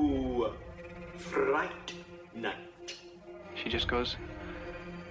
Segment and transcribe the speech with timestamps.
[0.00, 0.56] Welcome
[1.14, 1.94] to Fright
[2.34, 2.96] Night.
[3.54, 4.16] She just goes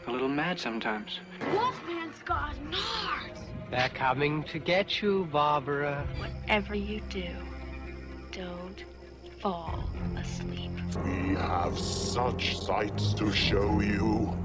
[0.07, 1.19] a little mad sometimes.
[1.53, 3.39] Wolfman's got nards.
[3.69, 6.07] They're coming to get you, Barbara.
[6.17, 7.27] Whatever you do,
[8.31, 8.83] don't
[9.39, 10.71] fall asleep.
[11.05, 14.35] We have such sights to show you.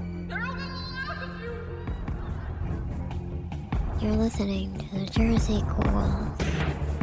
[3.99, 6.94] You're listening to the Jersey Ghouls.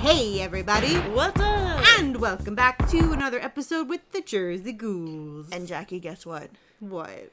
[0.00, 1.98] Hey everybody, What's up?
[1.98, 5.48] and welcome back to another episode with the Jersey Ghouls.
[5.50, 6.50] And Jackie, guess what?
[6.80, 7.30] what?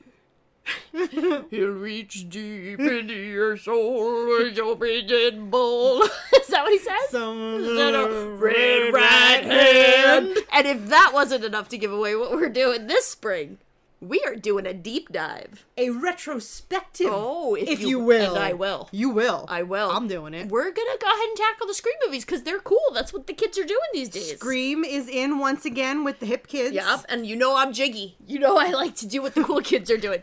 [1.52, 6.02] He'll reach deep into your soul with your big bull.
[6.36, 7.10] Is that what he says?
[7.12, 10.38] Some Instead red right hand.
[10.52, 13.60] And if that wasn't enough to give away what we're doing this spring,
[14.02, 15.66] we are doing a deep dive.
[15.78, 17.08] a retrospective.
[17.10, 18.90] Oh, if if, you- you, will, and I will.
[18.92, 19.46] You will.
[19.50, 19.90] I will.
[19.92, 20.48] I'm doing it.
[20.50, 22.78] We're gonna go ahead and tackle the Scream movies because they're cool.
[22.94, 24.34] That's what the kids are doing these days.
[24.34, 26.74] Scream is in once again with the hip kids.
[26.76, 28.16] Yep, and you know I'm jiggy.
[28.26, 30.22] You know I like to do what the cool kids are doing.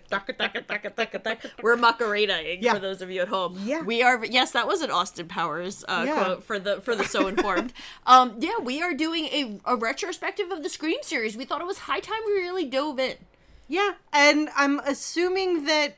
[1.62, 2.74] We're macarenaing Yeah.
[2.74, 3.58] for those of you at home.
[3.64, 3.82] Yeah.
[3.82, 4.24] we are.
[4.24, 6.24] Yes, that was an Austin Powers uh, Yeah.
[6.24, 7.72] quote for the for the so informed.
[8.06, 11.36] um, yeah, we are doing a, a retrospective of the Scream series.
[11.36, 13.16] We thought it was high time we really dove in.
[13.72, 15.96] Yeah, and I'm assuming that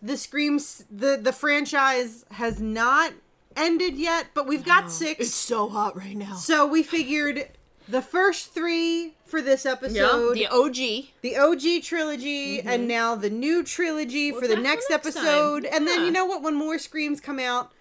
[0.00, 3.12] the Screams the the franchise has not
[3.56, 5.20] ended yet, but we've got six.
[5.20, 6.34] It's so hot right now.
[6.36, 7.48] So we figured
[7.88, 11.08] the first three for this episode, Yeah, the OG.
[11.22, 12.68] the OG trilogy, mm-hmm.
[12.68, 15.64] and now the new trilogy for the next next episode.
[15.64, 16.42] And then you know what?
[16.42, 17.72] When more screams come out,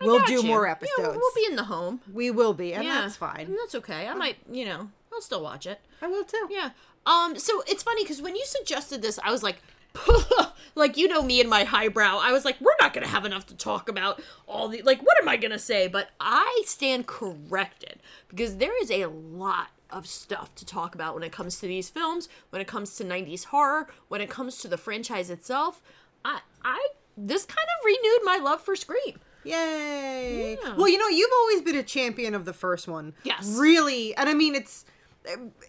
[0.00, 0.42] we'll do you.
[0.44, 1.18] more Yeah, episodes.
[1.20, 2.00] we'll be in the home.
[2.10, 3.48] we will be, and yeah, that's fine.
[3.48, 4.06] And that's okay.
[4.06, 5.78] I um, might, you know, I'll still watch it.
[6.00, 6.48] I will too.
[6.50, 6.70] Yeah.
[7.06, 7.38] Um.
[7.38, 9.56] So it's funny because when you suggested this, I was like,
[10.74, 12.18] like you know me and my highbrow.
[12.18, 15.02] I was like, we're not gonna have enough to talk about all the like.
[15.02, 15.88] What am I gonna say?
[15.88, 21.22] But I stand corrected because there is a lot of stuff to talk about when
[21.22, 24.68] it comes to these films, when it comes to '90s horror, when it comes to
[24.68, 25.82] the franchise itself.
[26.24, 29.18] I I this kind of renewed my love for Scream.
[29.44, 30.58] Yay!
[30.62, 30.74] Yeah.
[30.76, 33.14] Well, you know, you've always been a champion of the first one.
[33.22, 33.56] Yes.
[33.58, 34.84] Really, and I mean, it's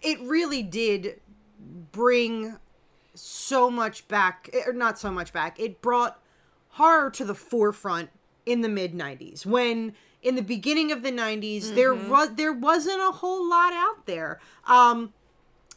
[0.01, 1.19] it really did
[1.91, 2.57] bring
[3.15, 5.59] so much back, or not so much back.
[5.59, 6.19] It brought
[6.69, 8.09] horror to the forefront
[8.45, 9.93] in the mid '90s when.
[10.21, 12.09] In the beginning of the '90s, there Mm-hmm.
[12.09, 14.41] was there wasn't a whole lot out there.
[14.67, 15.13] Um,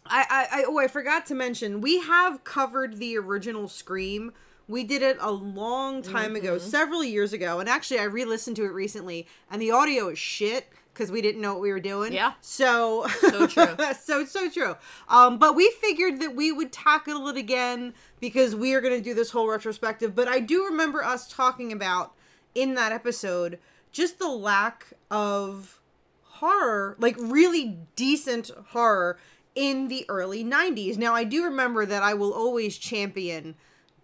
[0.05, 4.33] I, I, I oh I forgot to mention we have covered the original Scream.
[4.67, 6.69] We did it a long time ago, Mm-hmm.
[6.69, 10.67] several years ago, and actually I re-listened to it recently, and the audio is shit
[10.93, 12.13] because we didn't know what we were doing.
[12.13, 12.33] Yeah.
[12.41, 13.77] So So true.
[14.01, 14.77] so so true.
[15.09, 19.03] Um, but we figured that we would tackle it again because we are going to
[19.03, 20.15] do this whole retrospective.
[20.15, 22.15] But I do remember us talking about
[22.55, 23.59] in that episode
[23.91, 25.81] just the lack of
[26.23, 29.19] horror, like really decent horror
[29.55, 30.97] in the early 90s.
[30.97, 33.55] Now, I do remember that I will always champion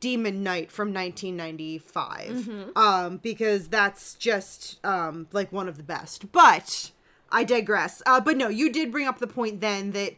[0.01, 6.31] Demon Knight from 1995 um, because that's just um, like one of the best.
[6.33, 6.93] But
[7.31, 8.03] I digress.
[8.07, 10.15] Uh, but no, you did bring up the point then that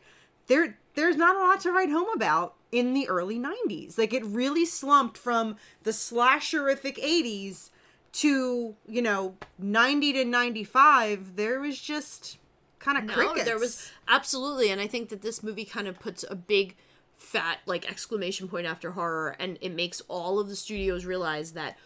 [0.47, 3.97] there there's not a lot to write home about in the early 90s.
[3.99, 7.71] Like it really slumped from the slasherific 80s
[8.12, 11.37] to, you know, 90 to 95.
[11.37, 12.39] There was just
[12.79, 13.45] kind of crickets.
[13.45, 16.77] there was absolutely, and I think that this movie kind of puts a big
[17.20, 21.76] fat like exclamation point after horror, and it makes all of the studios realize that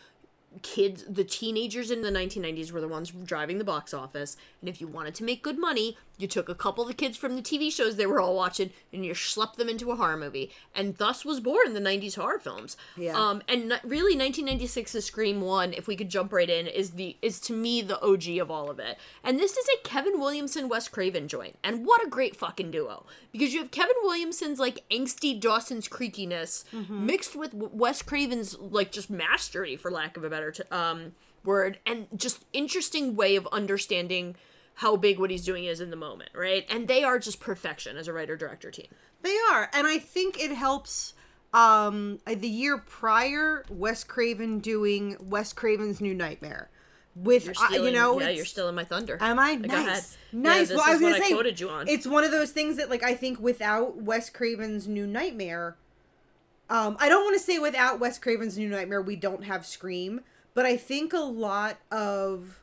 [0.62, 4.80] kids, the teenagers in the 1990s were the ones driving the box office, and if
[4.80, 7.42] you wanted to make good money, you took a couple of the kids from the
[7.42, 10.96] TV shows they were all watching and you schlepped them into a horror movie, and
[10.96, 12.76] thus was born the 90s horror films.
[12.96, 13.18] Yeah.
[13.18, 17.16] Um, and n- really, 1996's Scream One, if we could jump right in, is the
[17.20, 18.96] is to me the OG of all of it.
[19.24, 23.06] And this is a Kevin Williamson Wes Craven joint, and what a great fucking duo!
[23.32, 29.10] Because you have Kevin Williamson's like angsty Dawson's creakiness mixed with Wes Craven's like just
[29.10, 31.12] mastery, for lack of a better t- um
[31.44, 34.34] word, and just interesting way of understanding
[34.74, 36.66] how big what he's doing is in the moment, right?
[36.68, 38.88] And they are just perfection as a writer director team.
[39.22, 41.14] They are, and I think it helps.
[41.52, 46.68] Um, the year prior, Wes Craven doing Wes Craven's New Nightmare,
[47.14, 49.16] with You're uh, you know yeah, you're still in my thunder.
[49.20, 49.68] Am I ahead.
[49.68, 50.16] nice?
[50.32, 50.68] Yeah, Nice.
[50.68, 51.86] this well, I was gonna I say quoted you on.
[51.86, 55.76] it's one of those things that like I think without Wes Craven's New Nightmare,
[56.68, 60.22] um, I don't want to say without Wes Craven's New Nightmare we don't have Scream,
[60.54, 62.58] but I think a lot of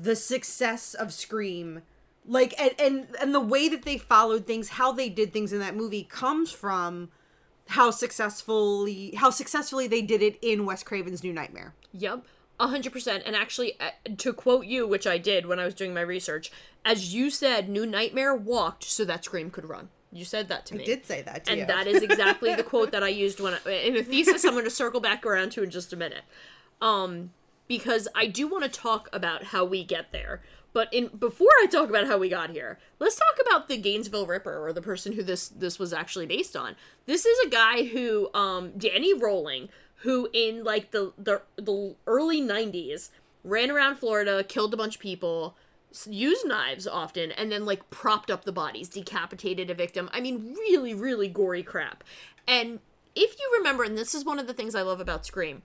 [0.00, 1.82] the success of Scream,
[2.26, 5.60] like and and and the way that they followed things, how they did things in
[5.60, 7.10] that movie comes from
[7.68, 11.74] how successfully how successfully they did it in Wes Craven's New Nightmare.
[11.92, 12.24] Yep.
[12.60, 13.22] a hundred percent.
[13.26, 16.50] And actually, uh, to quote you, which I did when I was doing my research,
[16.84, 19.88] as you said, New Nightmare walked so that Scream could run.
[20.10, 20.84] You said that to me.
[20.84, 21.66] I did say that to and you.
[21.66, 24.44] that is exactly the quote that I used when I, in a thesis.
[24.44, 26.22] I'm going to circle back around to in just a minute,
[26.80, 27.30] um,
[27.68, 30.42] because I do want to talk about how we get there.
[30.72, 34.26] But in before I talk about how we got here, let's talk about the Gainesville
[34.26, 36.76] Ripper or the person who this this was actually based on.
[37.06, 42.40] This is a guy who, um, Danny Rolling, who in like the the the early
[42.40, 43.10] '90s
[43.44, 45.56] ran around Florida, killed a bunch of people
[46.06, 50.54] used knives often and then like propped up the bodies decapitated a victim i mean
[50.54, 52.04] really really gory crap
[52.46, 52.78] and
[53.14, 55.62] if you remember and this is one of the things i love about scream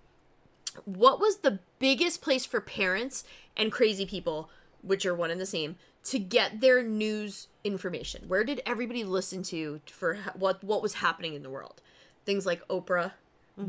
[0.86, 3.24] what was the biggest place for parents
[3.56, 4.50] and crazy people
[4.82, 8.26] which are one and the same to get their news information?
[8.28, 11.82] Where did everybody listen to for what what was happening in the world?
[12.26, 13.14] Things like oprah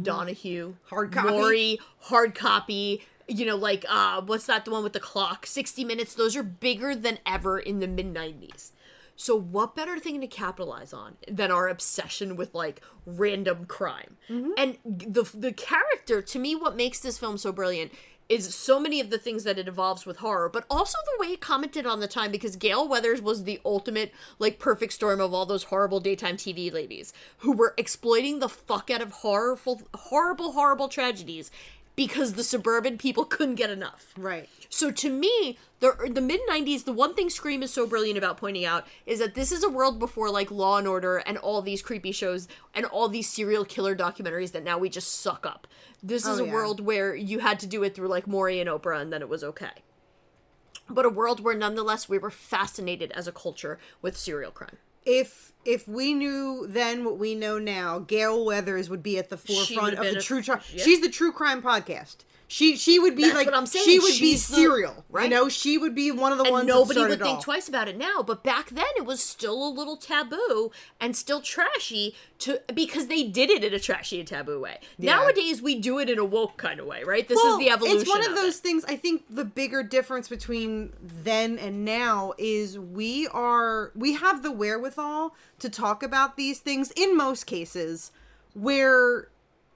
[0.03, 1.29] donahue Hard copy.
[1.29, 5.47] Maury, hard copy you know like uh what's that the one with the clock?
[5.47, 8.71] 60 minutes those are bigger than ever in the mid 90s
[9.17, 14.17] so what better thing to capitalize on than our obsession with like random crime?
[14.29, 14.51] Mm-hmm.
[14.57, 17.93] And the the character to me what makes this film so brilliant
[18.29, 21.33] is so many of the things that it evolves with horror, but also the way
[21.35, 25.35] it commented on the time because Gale Weathers was the ultimate, like, perfect storm of
[25.35, 30.53] all those horrible daytime TV ladies who were exploiting the fuck out of horrible, horrible,
[30.53, 31.51] horrible tragedies
[31.97, 34.13] because the suburban people couldn't get enough.
[34.17, 34.49] Right.
[34.69, 38.37] So to me, the the mid '90s, the one thing Scream is so brilliant about
[38.37, 41.63] pointing out is that this is a world before like Law and Order and all
[41.63, 45.67] these creepy shows and all these serial killer documentaries that now we just suck up.
[46.03, 46.53] This is Oh, a yeah.
[46.53, 49.29] world where you had to do it through like Maury and Oprah, and then it
[49.29, 49.83] was okay.
[50.89, 54.77] But a world where nonetheless we were fascinated as a culture with serial crime.
[55.05, 59.37] If if we knew then what we know now, Gale Weathers would be at the
[59.37, 60.61] forefront of the a- true crime.
[60.73, 60.83] yeah.
[60.85, 62.17] She's the true crime podcast.
[62.55, 63.85] She she would be That's like what I'm saying.
[63.85, 65.25] she would She's be the- serial, right.
[65.25, 66.69] You know, she would be one of the and ones.
[66.69, 67.43] nobody that would think all.
[67.43, 70.71] twice about it now but back then it was still a little taboo
[71.01, 75.61] and still trashy to because they did it in a trashy and taboo way nowadays
[75.61, 78.01] we do it in a woke kind of way right this Well, is the evolution
[78.03, 78.63] It's one of of those it.
[78.63, 78.85] things.
[78.85, 84.53] I think the bigger difference between then and now is we are we have the
[84.53, 88.13] wherewithal to talk about these things in most cases
[88.53, 89.27] where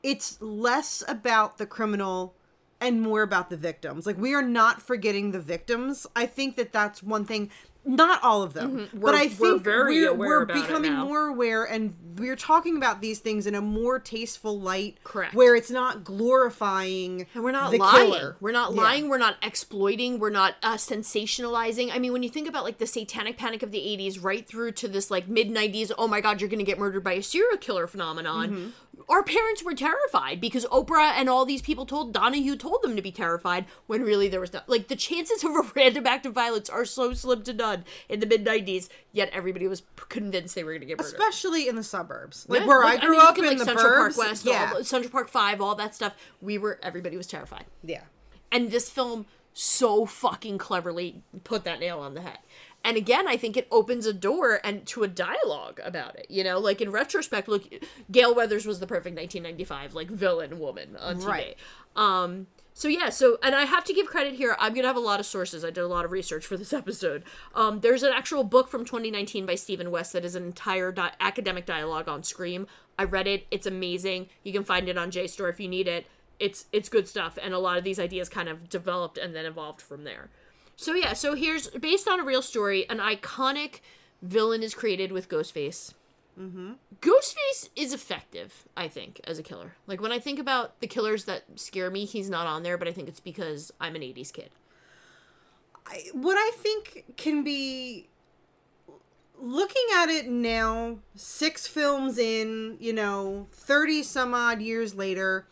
[0.04, 2.34] it's less about the criminal
[2.80, 4.06] and more about the victims.
[4.06, 6.06] Like we are not forgetting the victims.
[6.14, 7.50] I think that that's one thing.
[7.84, 9.00] Not all of them, but Mm-hmm.
[9.00, 13.18] We're- I we're think we're, we're it becoming more aware, and we're talking about these
[13.20, 14.98] things in a more tasteful light.
[15.04, 15.32] Correct.
[15.34, 18.10] Where it's not glorifying and we're not lying.
[18.12, 18.36] killer.
[18.40, 18.82] We're not Yeah.
[18.82, 19.08] lying.
[19.08, 20.18] We're not exploiting.
[20.18, 21.90] We're not uh, sensationalizing.
[21.92, 24.72] I mean, when you think about like the satanic panic of the 80s right through
[24.72, 27.22] to this like mid 90s, oh my God, you're going to get murdered by a
[27.22, 28.50] serial killer phenomenon.
[28.50, 28.68] Mm-hmm.
[29.08, 33.00] Our parents were terrified because Oprah and all these people told Donahue told them to
[33.02, 34.68] be terrified when really there was not.
[34.68, 38.20] Like the chances of a random act of violence are so slim to none in
[38.20, 41.14] the mid 90s, yet everybody was convinced they were going to get murdered.
[41.14, 43.58] especially in the suburbs, like Yeah, where like, I grew mean, up can, in like,
[43.58, 44.16] the Central burbs.
[44.16, 46.14] Park West, yeah, all, Central Park Five, all that stuff.
[46.40, 48.02] We were everybody was terrified, yeah.
[48.52, 52.38] and this film so fucking cleverly put that nail on the head.
[52.84, 56.26] And again, I think it opens a door and to a dialogue about it.
[56.30, 57.64] You know, like in retrospect, look,
[58.10, 61.26] Gale Weathers was the perfect 1995 like villain woman on TV.
[61.26, 61.56] Right.
[61.96, 62.46] Um.
[62.74, 64.54] So yeah, so and I have to give credit here.
[64.60, 65.64] I'm gonna have a lot of sources.
[65.64, 67.24] I did a lot of research for this episode.
[67.54, 71.12] Um, there's an actual book from 2019 by Steven West that is an entire di-
[71.18, 72.68] academic dialogue on Scream.
[72.96, 73.48] I read it.
[73.50, 74.28] It's amazing.
[74.44, 76.06] You can find it on JSTOR if you need it.
[76.38, 79.44] It's it's good stuff, and a lot of these ideas kind of developed and then
[79.44, 80.30] evolved from there.
[80.78, 82.88] So yeah, so here's based on a real story.
[82.88, 83.80] An iconic
[84.22, 85.92] villain is created with Ghostface.
[86.40, 86.74] Mm-hmm.
[87.00, 89.74] Ghostface is effective, I think, as a killer.
[89.88, 92.86] Like when I think about the killers that scare me, he's not on there, but
[92.86, 94.50] I think it's because I'm an 80s kid.
[95.84, 98.06] I, what I think can be
[99.36, 105.48] looking at it now, six films in, you know, 30 some odd years later,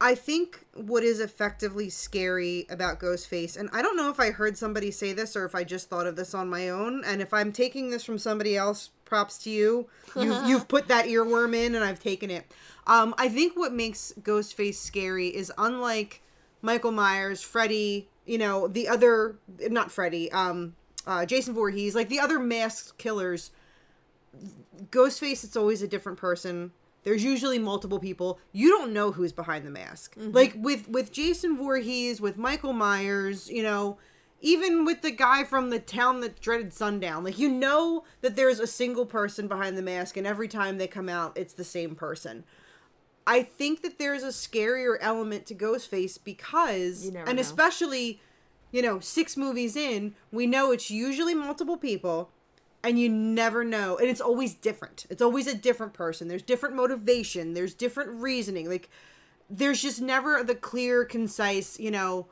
[0.00, 4.56] I think what is effectively scary about Ghostface, and I don't know if I heard
[4.56, 7.34] somebody say this or if I just thought of this on my own, and if
[7.34, 9.88] I'm taking this from somebody else, props to you.
[10.16, 12.50] You've, you've put that earworm in and I've taken it.
[12.86, 16.22] Um, I think what makes Ghostface scary is unlike
[16.62, 20.74] Michael Myers, Freddy, you know, the other not Freddy, um
[21.06, 23.50] uh Jason Voorhees, like the other masked killers,
[24.90, 26.72] Ghostface it's always a different person.
[27.02, 28.38] There's usually multiple people.
[28.52, 30.16] You don't know who's behind the mask.
[30.16, 30.32] Mm-hmm.
[30.32, 33.98] Like with with Jason Voorhees, with Michael Myers, you know,
[34.40, 38.60] even with the guy from the town that dreaded sundown, like you know that there's
[38.60, 41.94] a single person behind the mask and every time they come out it's the same
[41.94, 42.44] person.
[43.26, 47.40] I think that there's a scarier element to Ghostface because and know.
[47.40, 48.20] especially
[48.72, 52.30] you know, 6 movies in, we know it's usually multiple people
[52.82, 56.74] and you never know and it's always different it's always a different person there's different
[56.74, 58.88] motivation there's different reasoning like
[59.50, 62.26] there's just never the clear concise you know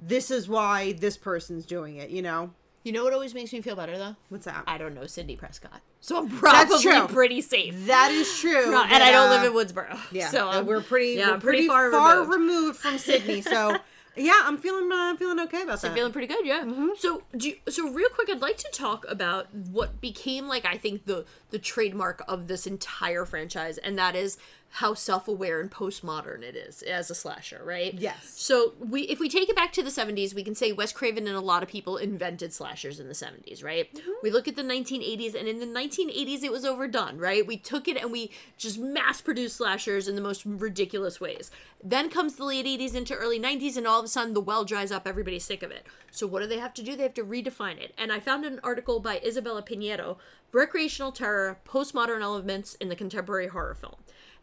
[0.00, 2.50] this is why this person's doing it you know
[2.84, 4.16] You know what always makes me feel better though?
[4.28, 7.86] what's that I don't know Sidney Prescott, so I'm probably pretty safe.
[7.86, 9.98] that is true No, and but, I don't uh, live in Woodsboro.
[10.12, 12.30] yeah so I'm- we're pretty yeah, we're I'm pretty, far, removed.
[12.30, 12.78] removed.
[12.78, 13.76] from sidney so
[14.16, 16.62] yeah i'm feeling uh, i'm feeling okay about So that I'm feeling pretty good, yeah.
[16.62, 16.88] Mm-hmm.
[16.98, 20.76] So, do you, so real quick, I'd like to talk about what became like I
[20.76, 24.38] think the the trademark of this entire franchise, and that is
[24.76, 27.92] how self aware and postmodern it is as a slasher, right?
[27.92, 28.32] Yes.
[28.36, 31.26] So we, if we take it back to the '70s, we can say Wes Craven
[31.26, 33.92] and a lot of people invented slashers in the '70s, right?
[33.92, 34.10] Mm-hmm.
[34.22, 37.46] We look at the 1980s, and in the 1980s, it was overdone, right?
[37.46, 41.50] We took it and we just mass produced slashers in the most ridiculous ways.
[41.84, 44.64] Then comes the late 80s into early 90s, and all of a sudden the well
[44.64, 45.06] dries up.
[45.06, 45.86] Everybody's sick of it.
[46.10, 46.96] So what do they have to do?
[46.96, 47.92] They have to redefine it.
[47.98, 50.16] And I found an article by Isabella Pinedo,
[50.50, 53.96] "Recreational Terror: Postmodern Elements in the Contemporary Horror Film,"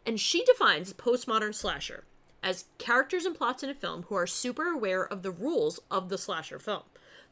[0.06, 2.04] and she defines postmodern slasher
[2.42, 6.08] as characters and plots in a film who are super aware of the rules of
[6.08, 6.82] the slasher film.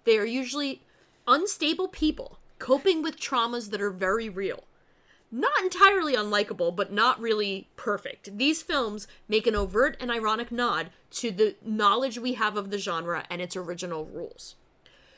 [0.05, 0.83] They are usually
[1.27, 4.65] unstable people coping with traumas that are very real
[5.31, 8.39] not entirely unlikable, but not really perfect.
[8.39, 12.79] These films make an overt and ironic nod to the knowledge we have of the
[12.79, 14.55] genre and its original rules.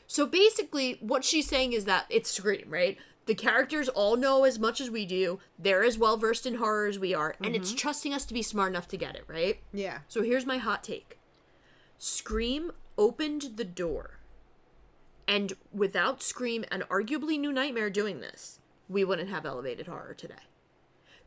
[0.07, 2.97] So basically, what she's saying is that it's Scream, right?
[3.27, 5.39] The characters all know as much as we do.
[5.57, 7.77] They're as well versed in horror as we are, and it's mm-hmm.
[7.77, 9.59] trusting us to be smart enough to get it, right?
[9.71, 11.17] yeah So here's my hot take
[11.97, 14.19] Scream opened the door.
[15.27, 18.59] And without Scream and arguably New Nightmare doing this,
[18.89, 20.47] we wouldn't have elevated horror today.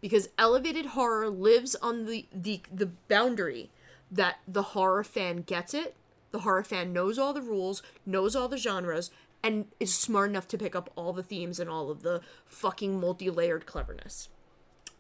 [0.00, 3.70] Because elevated horror lives on the, the, the boundary
[4.10, 5.96] that the horror fan gets it,
[6.32, 9.10] the horror fan knows all the rules, knows all the genres,
[9.44, 12.98] and is smart enough to pick up all the themes and all of the fucking
[12.98, 14.28] multi layered cleverness.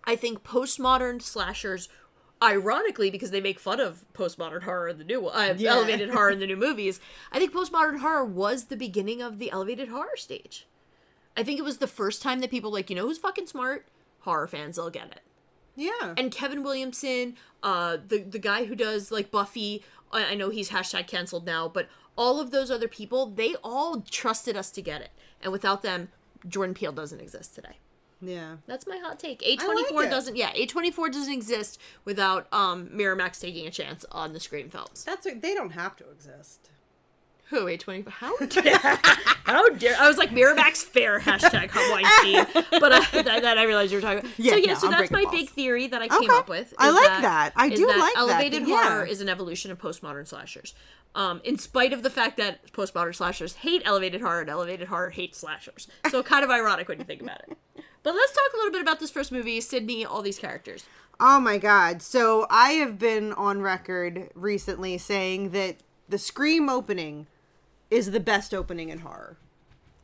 [0.04, 1.88] I think postmodern slashers,
[2.42, 5.72] ironically, because they make fun of postmodern horror in the new uh, Yeah.
[5.72, 7.00] elevated horror in the new movies,
[7.32, 10.66] I think postmodern horror was the beginning of the elevated horror stage.
[11.36, 13.86] I think it was the first time that people like, you know who's fucking smart?
[14.20, 15.20] Horror fans, they'll get it.
[15.74, 19.82] yeah And Kevin Williamson, uh, the the guy who does like Buffy,
[20.12, 24.00] I, I know he's hashtag canceled now, but all of those other people, they all
[24.02, 25.10] trusted us to get it.
[25.42, 26.08] And without them,
[26.46, 27.76] Jordan Peele doesn't exist today.
[28.20, 29.40] yeah That's my hot take.
[29.40, 30.10] A24 it.
[30.10, 35.04] doesn't yeah, A24 doesn't exist without um Miramax taking a chance on the Scream films.
[35.04, 36.70] that's what they don't have to exist
[37.50, 38.08] Who, A24?
[38.08, 38.78] How dare
[39.44, 42.64] How dare I was like Miramax fair hashtag Weinstein.
[42.80, 44.30] But I, that, that I realized you were talking about.
[44.38, 46.38] Yeah, so yeah, no, so I'm that's my big theory that I came Okay.
[46.38, 46.72] up with.
[46.78, 47.52] I like that.
[47.56, 48.14] I is do like that.
[48.16, 48.82] Elevated Yeah.
[48.82, 50.74] horror is an evolution of postmodern slashers.
[51.14, 55.10] Um, in spite of the fact that postmodern slashers hate elevated horror and elevated horror
[55.10, 55.86] hates slashers.
[56.10, 57.56] So kind of ironic when you think about it.
[58.02, 60.86] But let's talk a little bit about this first movie, Sidney, all these characters.
[61.20, 62.02] Oh my god.
[62.02, 65.76] So I have been on record recently saying that
[66.08, 67.28] the Scream opening
[67.94, 69.36] is the best opening in horror.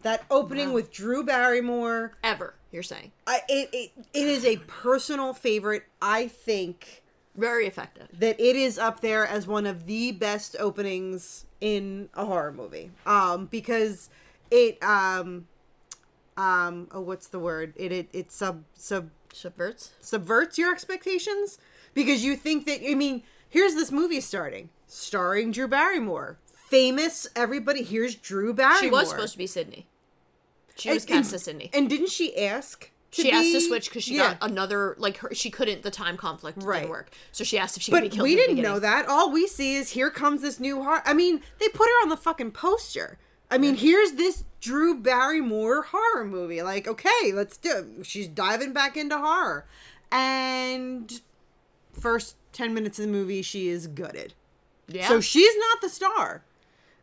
[0.02, 3.12] That opening with Drew Barrymore, Ever, you're saying.
[3.26, 5.84] I, it, it it is a personal favorite.
[6.00, 7.02] I think
[7.36, 8.08] Very effective.
[8.18, 12.90] that it is up there as one of the best openings in a horror movie.
[13.04, 14.08] Um because
[14.50, 15.46] it um
[16.38, 17.74] um oh what's the word?
[17.76, 19.90] It it it sub sub Subverts.
[20.00, 21.58] subverts your expectations
[21.94, 26.38] because you think that I mean, here's this movie starting, starring Drew Barrymore,
[26.70, 27.26] famous.
[27.36, 28.80] Everybody here's Drew Barrymore.
[28.80, 29.86] She was supposed to be Sidney.
[30.76, 31.70] She was cast and- as Sidney.
[31.74, 32.90] And didn't she ask?
[33.12, 34.34] To she asked to switch because she Yeah.
[34.38, 35.34] got another like her.
[35.34, 35.82] She couldn't.
[35.82, 36.78] The time conflict Right.
[36.82, 37.10] didn't work.
[37.32, 38.22] So she asked if she could be But killed.
[38.24, 39.06] we didn't know that.
[39.08, 41.02] All we see is here comes this new horror.
[41.04, 43.18] I mean, they put her on the fucking poster.
[43.50, 46.62] I mean, here's this Drew Barrymore horror movie.
[46.62, 48.06] Like, okay, let's do it.
[48.06, 49.66] She's diving back into horror.
[50.12, 51.20] And
[51.98, 54.34] first 10 minutes of the movie, she is gutted.
[54.86, 55.08] Yeah.
[55.08, 56.44] So she's not the star.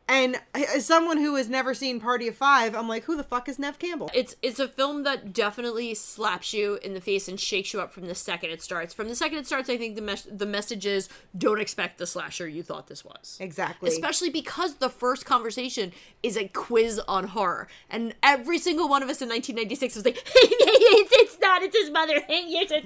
[0.10, 3.50] And as someone who has never seen Party of Five, I'm like, who the fuck
[3.50, 4.10] is Neve Campbell?
[4.14, 7.92] It's it's a film that definitely slaps you in the face and shakes you up
[7.92, 8.94] from the second it starts.
[8.94, 12.08] From the second it starts, I think the mes- the message is don't expect the
[12.08, 13.38] slasher you thought this was.
[13.42, 13.90] Exactly.
[13.90, 15.92] Especially because the first conversation
[16.24, 20.16] is a quiz on horror, and every single one of us in 1996 was like,
[20.80, 21.64] "It's, it's not.
[21.64, 22.16] It's his mother."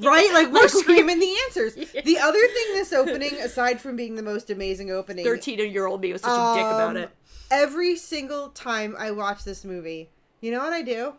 [0.01, 0.33] right?
[0.33, 1.75] Like we're screaming the answers.
[1.75, 6.01] The other thing this opening, aside from being the most amazing opening, 13 year old
[6.01, 7.11] me was such a dick about um, it.
[7.49, 11.13] Every single time I watch this movie, you know what I do?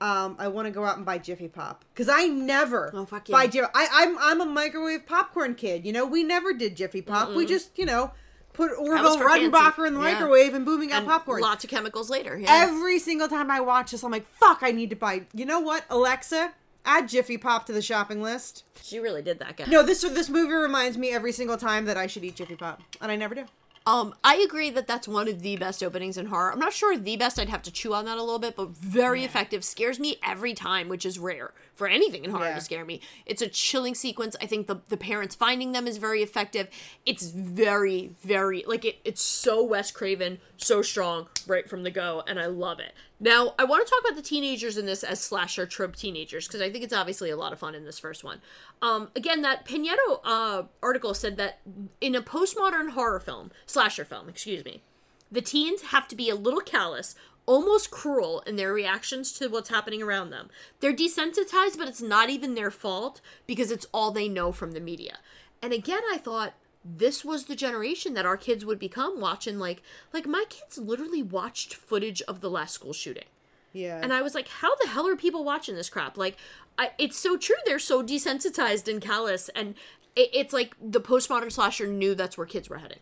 [0.00, 3.28] Um, I want to go out and buy Jiffy Pop because I never Oh, fuck
[3.28, 3.46] buy.
[3.46, 3.68] Jiffy.
[3.72, 5.86] I, I'm I'm a microwave popcorn kid.
[5.86, 7.30] You know, we never did Jiffy Pop.
[7.30, 8.10] We just you know
[8.52, 9.18] put Orville.
[9.18, 10.12] Redenbacher in the Yeah.
[10.12, 11.40] microwave and booming out popcorn.
[11.42, 12.38] Lots of chemicals later.
[12.38, 12.48] Yeah.
[12.68, 15.22] Every single time I watch this, I'm like, fuck, I need to buy.
[15.34, 16.52] You know what, Alexa?
[16.84, 18.64] Add Jiffy Pop to the shopping list.
[18.82, 19.64] she really did that, guy.
[19.68, 22.82] No, this this movie reminds me every single time that I should eat Jiffy Pop,
[23.00, 23.44] and I never do.
[23.84, 26.52] Um, I agree that that's one of the best openings in horror.
[26.52, 27.38] I'm not sure the best.
[27.38, 29.64] I'd have to chew on that a little bit, but very effective.
[29.64, 32.54] Scares me every time, which is rare for anything in horror Yeah.
[32.56, 33.00] to scare me.
[33.26, 34.36] It's a chilling sequence.
[34.40, 36.68] I think the the parents finding them is very effective.
[37.06, 38.98] It's very very like it.
[39.04, 42.92] It's so Wes Craven, so strong right from the go, and I love it.
[43.18, 46.60] Now I want to talk about the teenagers in this as slasher trope teenagers because
[46.60, 48.40] I think it's obviously a lot of fun in this first one.
[48.82, 51.60] Um, again, that Pinedo uh, article said that
[52.00, 54.82] in a postmodern horror film, slasher film, excuse me,
[55.30, 57.14] the teens have to be a little callous,
[57.46, 60.48] almost cruel in their reactions to what's happening around them.
[60.80, 64.80] They're desensitized, but it's not even their fault because it's all they know from the
[64.80, 65.18] media.
[65.60, 69.82] And again, I thought this was the generation that our kids would become watching like
[70.12, 73.26] like my kids literally watched footage of the last school shooting.
[73.72, 74.00] Yeah.
[74.02, 76.16] And I was like, how the hell are people watching this crap?
[76.18, 76.36] Like,
[76.78, 77.56] I, it's so true.
[77.64, 79.48] They're so desensitized and callous.
[79.50, 79.74] And
[80.14, 82.98] it, it's like the postmodern slasher knew that's where kids were heading.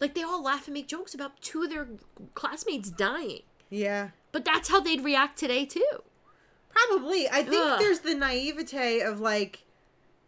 [0.00, 1.86] Like, they all laugh and make jokes about two of their
[2.34, 3.42] classmates dying.
[3.68, 4.10] yeah.
[4.32, 6.02] But that's how they'd react today, too.
[6.68, 7.28] Probably.
[7.28, 7.80] I think Ugh.
[7.80, 9.64] there's the naivete of like,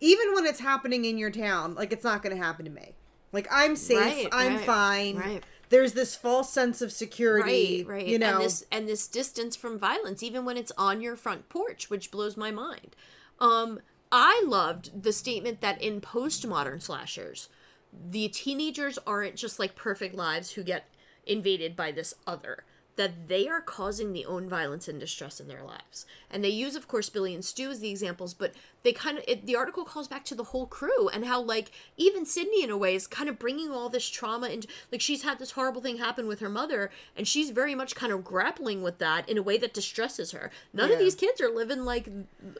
[0.00, 2.95] even when it's happening in your town, like it's not going to happen to me.
[3.31, 3.99] Like I'm safe.
[3.99, 5.17] Right, I'm right, fine.
[5.19, 5.45] right.
[5.69, 7.85] There's this false sense of security.
[7.87, 8.35] right right You know.
[8.37, 12.11] and this and this distance from violence even when it's on your front porch which
[12.11, 12.95] blows my mind
[13.39, 13.80] um
[14.11, 17.49] i loved the statement that in postmodern slashers
[17.93, 20.89] the teenagers aren't just like perfect lives who get
[21.26, 22.65] invaded by this other
[22.97, 26.07] that they are causing the own violence and distress in their lives.
[26.31, 28.52] And they use of course billy and stu as the examples but
[28.83, 31.71] they kind of it, the article calls back to the whole crew and how like
[31.97, 35.23] even sidney in a way is kind of bringing all this trauma and like she's
[35.23, 38.83] had this horrible thing happen with her mother and she's very much kind of grappling
[38.83, 40.50] with that in a way that distresses her.
[40.73, 42.09] None of these kids are living like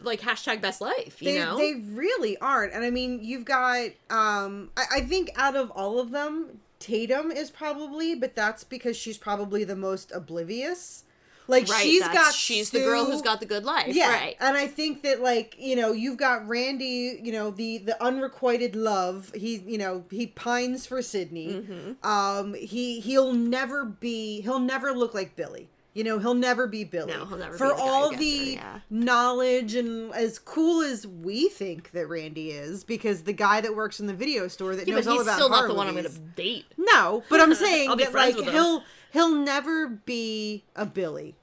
[0.03, 1.57] like hashtag best life you they, know?
[1.57, 2.73] they really aren't.
[2.73, 7.31] And I mean, you've got, um, I, I think out of all of them, Tatum
[7.31, 11.05] is probably, but that's because she's probably the most oblivious.
[11.49, 14.57] Like right she's got she's the girl who's got the good life yeah right and
[14.57, 19.33] i think that like you know you've got randy you know the the unrequited love
[19.35, 22.07] he you know he pines for sidney Mm-hmm.
[22.09, 26.85] um he he'll never be he'll never look like billy you know he'll never be
[26.85, 28.81] billy No, he'll never for all the yeah.
[28.91, 34.01] knowledge and as cool as we think that randy is because the guy that works
[34.01, 35.95] in the video store that yeah, knows all he's about still not the one i'm
[35.95, 41.35] gonna date no but i'm saying that like he'll he'll never be a billy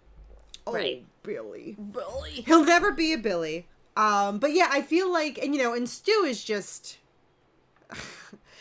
[0.67, 1.05] oh Right.
[1.23, 2.41] billy Billy.
[2.45, 3.67] He'll never be a Billy.
[3.97, 6.97] Um, but yeah, I feel like, and you know, and Stu is just.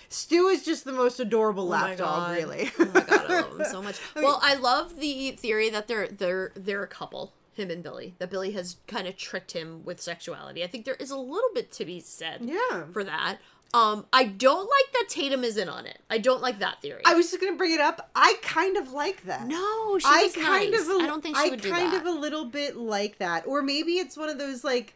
[0.09, 2.71] Stu is just the most adorable Oh my lapdog, really.
[2.79, 4.01] oh my god, I love him so much.
[4.17, 8.15] well, I love the theory that they're they're they're a couple, him and Billy.
[8.19, 10.65] That Billy has kind of tricked him with sexuality.
[10.65, 12.85] I think there is a little bit to be said Yeah.
[12.93, 13.39] for that.
[13.75, 15.99] Um, I don't like that Tatum is in on it.
[16.09, 17.03] I don't like that theory.
[17.05, 18.09] I was just gonna bring it up.
[18.15, 19.47] I kind of like that.
[19.47, 20.81] no, she I kind nice.
[20.83, 20.89] of.
[20.89, 22.01] A, I don't think she I would do kind that.
[22.01, 24.95] of a little bit like that, or maybe it's one of those like,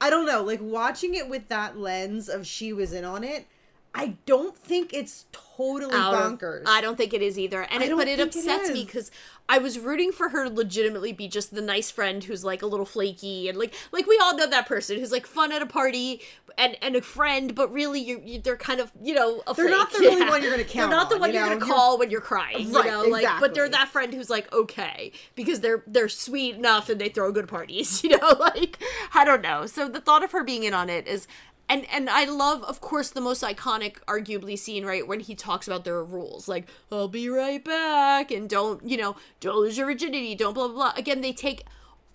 [0.00, 3.48] I don't know, like watching it with that lens of she was in on it.
[3.94, 6.62] I don't think it's totally out of- bonkers.
[6.66, 7.62] I don't think it is either.
[7.62, 9.10] And it, but it upsets me because
[9.48, 12.66] I was rooting for her to legitimately be just the nice friend who's like a
[12.66, 15.66] little flaky and like like we all know that person who's like fun at a
[15.66, 16.22] party
[16.56, 19.68] and and a friend, but really you, you they're kind of you know a They're
[19.68, 20.08] not flake.
[20.10, 21.54] the really one you're gonna count They're not the on, one you you're know?
[21.58, 22.72] gonna You're- call when you're crying.
[22.72, 26.54] Right, you know, like but they're that friend who's like okay because they're they're sweet
[26.54, 28.02] enough and they throw good parties.
[28.12, 28.78] You know, like
[29.12, 29.66] I don't know.
[29.66, 31.26] So the thought of her being in on it is
[31.68, 35.66] and and I love, of course, the most iconic, arguably scene, right, when he talks
[35.66, 39.86] about their rules, like "I'll be right back" and don't, you know, don't lose your
[39.86, 40.92] virginity, don't blah blah blah.
[40.96, 41.64] Again, they take,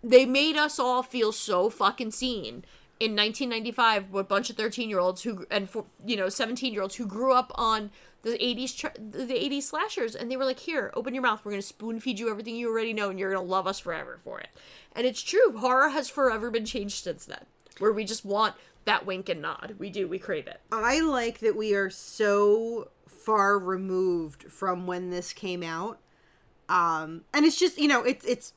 [0.04, 2.64] they made us all feel so fucking seen,
[3.00, 6.74] in 1995 with a bunch of 13 year olds who and for, you know 17
[6.74, 7.92] year olds who grew up on
[8.24, 8.82] the 80s
[9.12, 11.42] the 80s slashers and they were like here open your mouth.
[11.44, 13.68] We're going to spoon feed you everything you already know and you're going to love
[13.68, 14.50] us forever for it.
[14.96, 15.58] And it's true.
[15.58, 17.46] Horror has forever been changed since then
[17.78, 18.56] where we just want
[18.88, 22.90] that wink and nod we do we crave it I like that we are so
[23.28, 26.00] far removed from when this came out.
[26.70, 28.54] Um, and it's just, you know, it's, it's,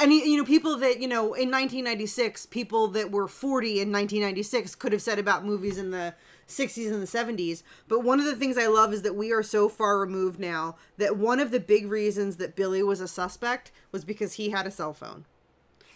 [0.00, 4.74] and you know, people that, you know, in 1996, people that were 40 in 1996
[4.74, 6.14] could have said about movies in the
[6.48, 7.62] 60s and the 70s.
[7.86, 10.74] But one of the things I love is that we are so far removed now
[10.96, 14.66] that one of the big reasons that Billy was a suspect was because he had
[14.66, 15.24] a cell phone.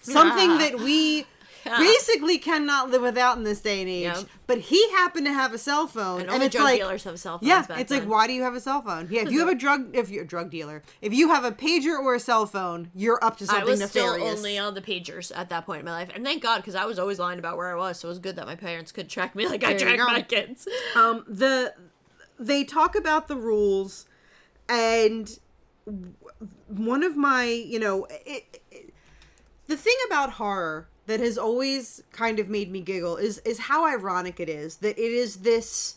[0.03, 1.27] Something that we
[1.65, 4.05] basically cannot live without in this day and age.
[4.05, 4.27] Yep.
[4.47, 7.05] But he happened to have a cell phone, and, and, only it's drug like, dealers
[7.05, 8.01] have cell phones yeah, it's then.
[8.01, 9.09] like, why do you have a cell phone?
[9.11, 11.53] Yeah, if you have a drug, if you're a drug dealer, if you have a
[11.53, 14.15] pager or a cell phone, you're up to something I was nefarious.
[14.15, 16.75] still only on the pagers at that point in my life, and thank God because
[16.75, 18.01] I was always lying about where I was.
[18.01, 20.09] So it was good that my parents could track me like I There you track
[20.09, 20.69] my kids.
[20.97, 21.75] um, the
[22.39, 24.07] they talk about the rules,
[24.69, 25.39] and
[26.69, 28.62] one of my, you know, it,
[29.67, 33.87] the thing about horror that has always kind of made me giggle is is how
[33.87, 35.97] ironic it is that it is this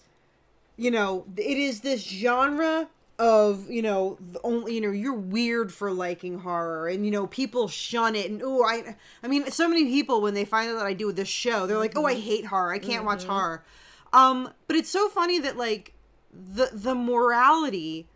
[0.77, 5.73] you know it is this genre of you know the only you know you're weird
[5.73, 9.69] for liking horror and you know people shun it and oh i i mean so
[9.69, 12.13] many people when they find out that i do this show they're like oh i
[12.13, 12.73] hate horror.
[12.73, 13.63] I can't watch horror.
[14.11, 15.93] Um but it's so funny that like
[16.33, 18.07] the the morality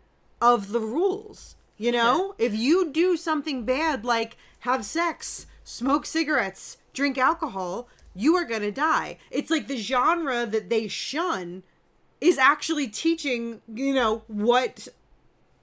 [0.42, 6.76] of the rules you know if you do something bad like have sex smoke cigarettes
[6.92, 11.62] drink alcohol you are gonna die it's like the genre that they shun
[12.20, 14.88] is actually teaching, you know, what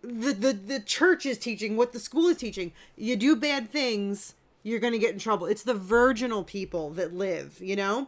[0.02, 2.72] the, the the church is teaching, what the school is teaching.
[2.96, 5.48] You do bad things, you're going to get in trouble.
[5.48, 8.08] It's the virginal people that live, you know?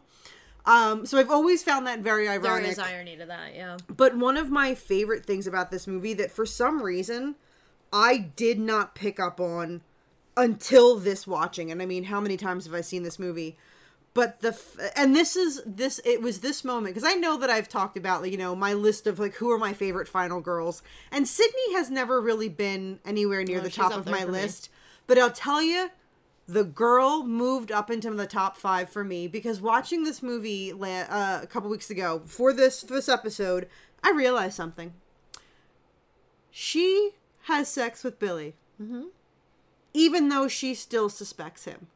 [0.66, 2.64] Um so I've always found that very ironic.
[2.64, 3.78] There is irony to that, yeah.
[3.88, 7.36] But one of my favorite things about this movie that for some reason
[7.92, 9.82] I did not pick up on
[10.38, 11.72] until this watching.
[11.72, 13.58] And I mean, how many times have I seen this movie?
[14.14, 17.50] But the f- and this is this it was this moment because I know that
[17.50, 20.42] I've talked about like you know my list of like who are my favorite final
[20.42, 24.32] girls and Sidney has never really been anywhere near the top of my for me.
[24.32, 24.70] list.
[25.06, 25.92] But I'll tell you,
[26.48, 30.88] the girl moved up into the top five for me because watching this movie la-
[30.88, 33.70] uh, a couple weeks ago for this for this episode,
[34.04, 34.94] I realized something.
[36.50, 37.12] She
[37.44, 39.04] has sex with Billy, mm-hmm.
[39.94, 41.88] even though she still suspects him,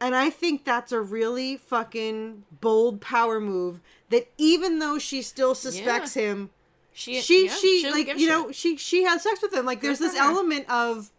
[0.00, 3.80] and I think that's a really fucking bold power move.
[4.10, 6.50] That even though she still suspects him,
[6.92, 8.28] She she yeah, she like you shit.
[8.28, 9.64] know she she has sex with him.
[9.66, 10.22] Like there's this her.
[10.24, 11.10] element of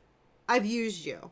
[0.49, 1.31] I've used you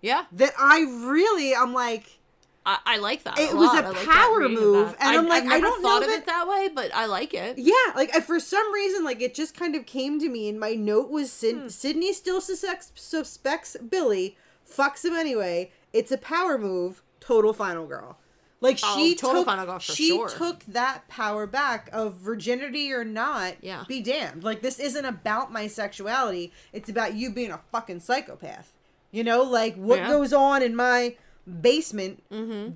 [0.00, 2.18] Yeah, that I really I'm like
[2.64, 3.38] I, I like that.
[3.38, 3.84] It a was lot.
[3.84, 6.18] a I power of move, and I, I'm like, I don't know thought of that-
[6.20, 7.58] it that way, but I like it.
[7.58, 10.60] yeah like I, for some reason like it just kind of came to me and
[10.60, 11.68] my note was Syd- Hmm.
[11.68, 14.36] Sidney still suspects suspects Billy
[14.68, 15.72] fucks him anyway.
[15.92, 17.02] It's a power move.
[17.20, 18.18] Total final girl.
[18.60, 20.28] Like Oh, she total took final girl for she sure.
[20.28, 23.54] took that power back of virginity or not.
[23.60, 23.84] Yeah.
[23.88, 24.44] Be damned.
[24.44, 26.52] Like this isn't about my sexuality.
[26.72, 28.72] It's about you being a fucking psychopath.
[29.10, 30.08] You know, like what Yeah.
[30.10, 31.16] goes on in my
[31.60, 32.22] basement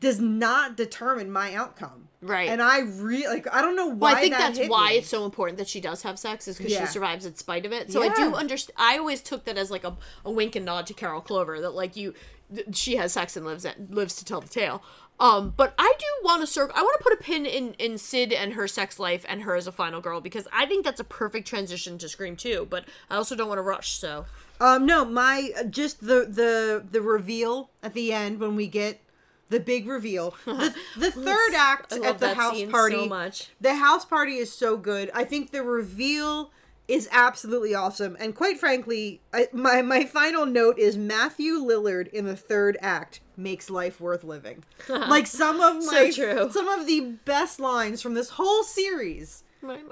[0.01, 2.09] does not determine my outcome.
[2.23, 2.27] Mm-hmm.
[2.27, 2.49] Right.
[2.49, 4.97] And I really like I don't know why Well, I think that that's why me.
[4.97, 6.81] it's so important that she does have sex is because Yeah.
[6.87, 7.93] she survives in spite of it.
[7.93, 8.75] So I do understand.
[8.79, 11.71] I always took that as like a, a wink and nod to Carol Clover that
[11.75, 12.15] like you,
[12.53, 14.83] th- she has sex and lives at, lives to tell the tale.
[15.21, 16.75] Um, but I do want to circle.
[16.77, 19.55] I want to put a pin in in Sid and her sex life and her
[19.55, 22.67] as a final girl because I think that's a perfect transition to Scream too.
[22.69, 23.93] But I also don't want to rush.
[23.99, 24.27] So
[24.61, 29.01] Um, no, my uh, just the the the reveal at the end when we get
[29.49, 30.35] the big reveal.
[30.47, 32.97] The, the third act at the house party.
[32.97, 33.51] so much.
[33.61, 35.11] The house party is so good.
[35.15, 36.51] I think the reveal
[36.89, 38.17] is absolutely awesome.
[38.19, 43.21] And quite frankly, I, my my final note is Matthew Lillard in the third act
[43.37, 44.65] makes life worth living.
[44.89, 46.51] like some of So my true.
[46.51, 49.43] some of the best lines from this whole series.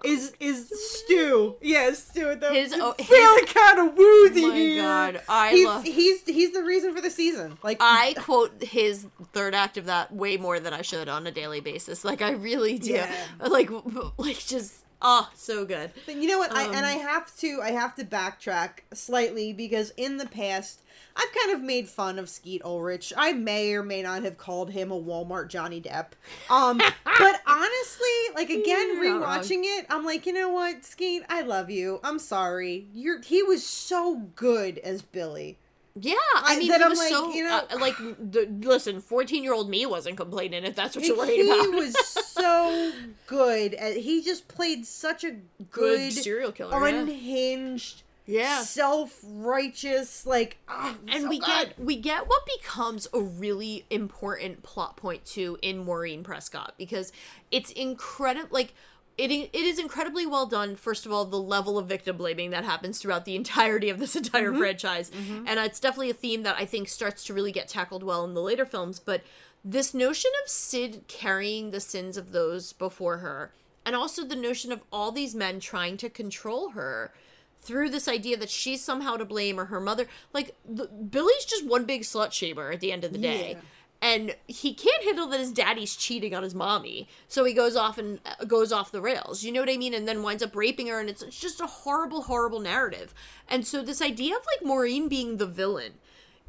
[0.05, 1.57] Is is Stu?
[1.61, 2.35] Yes, Stu.
[2.37, 4.83] The, His- oh, his- feeling kind of woozy Oh my here.
[4.83, 7.59] God, I he's, love- he's he's the reason for the season.
[7.63, 11.31] Like I quote his third act of that way more than I should on a
[11.33, 12.05] daily basis.
[12.05, 12.93] Like I really do.
[12.93, 13.13] Yeah.
[13.41, 13.71] Like
[14.19, 15.93] like just oh so good.
[16.07, 16.53] But you know what?
[16.53, 20.81] I, Um, and I have to I have to backtrack slightly because in the past
[21.17, 23.13] I've kind of made fun of Skeet Ulrich.
[23.17, 26.07] I may or may not have called him a Walmart Johnny Depp.
[26.51, 29.39] Um, but honestly, like again, You're not wrong.
[29.41, 32.01] rewatching it, I'm like, you know what, Skeet, I love you.
[32.03, 32.89] I'm sorry.
[32.93, 35.59] You're he was so good as Billy.
[35.97, 37.95] Yeah, I mean, that he I'm was like, so you know- uh, like.
[37.99, 40.65] The, listen, fourteen-year-old me wasn't complaining.
[40.65, 41.61] If that's what you're worried he about.
[41.63, 42.93] He was so
[43.29, 43.75] good.
[43.75, 48.63] At, he just played such a Good good, serial killer, unhinged, Yeah.
[48.63, 50.27] self-righteous.
[50.27, 51.47] Like, ah, and so we good.
[51.47, 57.13] get we get what becomes a really important plot point too in Maureen Prescott because
[57.51, 58.75] it's incredible like
[59.17, 62.65] it, it is incredibly well done first of all the level of victim blaming that
[62.65, 64.59] happens throughout the entirety of this entire Mm-hmm.
[64.59, 65.11] franchise
[65.47, 68.35] and it's definitely a theme that I think starts to really get tackled well in
[68.35, 69.23] the later films but
[69.65, 73.53] this notion of Sid carrying the sins of those before her
[73.87, 77.13] and also the notion of all these men trying to control her
[77.61, 81.65] through this idea that she's somehow to blame or her mother like the, billy's just
[81.67, 83.61] one big slut shamer at the end of the day Yeah.
[84.05, 87.09] And he can't handle that his daddy's cheating on his mommy.
[87.27, 89.43] So he goes off and uh, goes off the rails.
[89.43, 89.95] You know what i mean?
[89.95, 93.15] And then winds up raping her and it's, it's just a horrible horrible narrative.
[93.49, 95.95] And so this idea of like maureen being the villain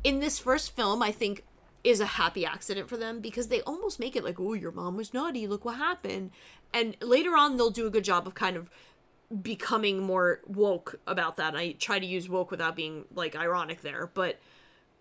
[0.04, 1.44] in this first film i think
[1.84, 4.98] is a happy accident for them because they almost make it like oh your mom
[4.98, 5.48] was naughty.
[5.48, 6.32] Look what happened.
[6.74, 8.70] And later on they'll do a good job of kind of
[9.42, 11.54] becoming more woke about that.
[11.54, 14.40] And I try to use woke without being like ironic there, but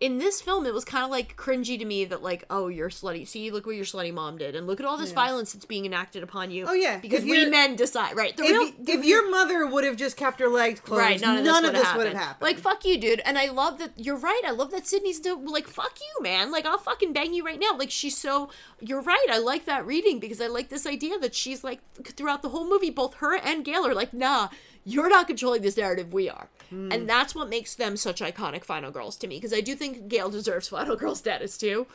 [0.05, 2.91] in this film, it was kind of like cringy to me that like, oh, you're
[2.91, 3.27] slutty.
[3.27, 5.87] See, look what your slutty mom did, and look at all this violence that's being
[5.87, 6.67] enacted upon you.
[6.69, 6.99] Oh, yeah.
[6.99, 8.37] because we men decide, right?
[8.37, 11.39] The If, real, if your mother would have just kept her legs closed, Right, none
[11.39, 12.19] of this, none this have would happened.
[12.19, 12.43] have happened.
[12.47, 13.21] Like, fuck you, dude.
[13.21, 14.43] And I love that you're right.
[14.47, 16.53] I love that Sidney's the like, fuck you, man.
[16.53, 17.75] Like, I'll fucking bang you right now.
[17.79, 18.51] Like, she's so.
[18.81, 19.27] You're right.
[19.31, 22.69] I like that reading because I like this idea that she's like throughout the whole
[22.69, 24.49] movie, both her and Gale are like, nah,
[24.85, 26.13] you're not controlling this narrative.
[26.13, 26.93] We are, Hmm.
[26.93, 29.37] and that's what makes them such iconic final girls to me.
[29.37, 31.87] Because I do think Gale deserves final girl status too.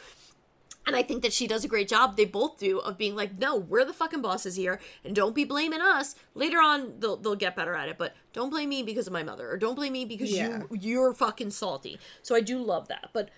[0.88, 2.16] And I think that she does a great job.
[2.18, 5.44] They both do of being like, no, we're the fucking bosses here, and don't be
[5.44, 6.16] blaming us.
[6.34, 9.22] Later on, they'll they'll get better at it, but don't blame me because of my
[9.22, 10.64] mother, or don't blame me because Yeah.
[10.72, 12.00] you you're fucking salty.
[12.24, 13.10] So I do love that.
[13.14, 13.30] But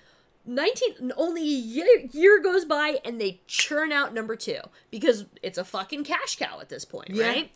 [0.46, 4.60] nineteen only a year, year goes by, and they churn out number two
[4.90, 7.28] because it's a fucking cash cow at this point, Yeah.
[7.28, 7.52] right?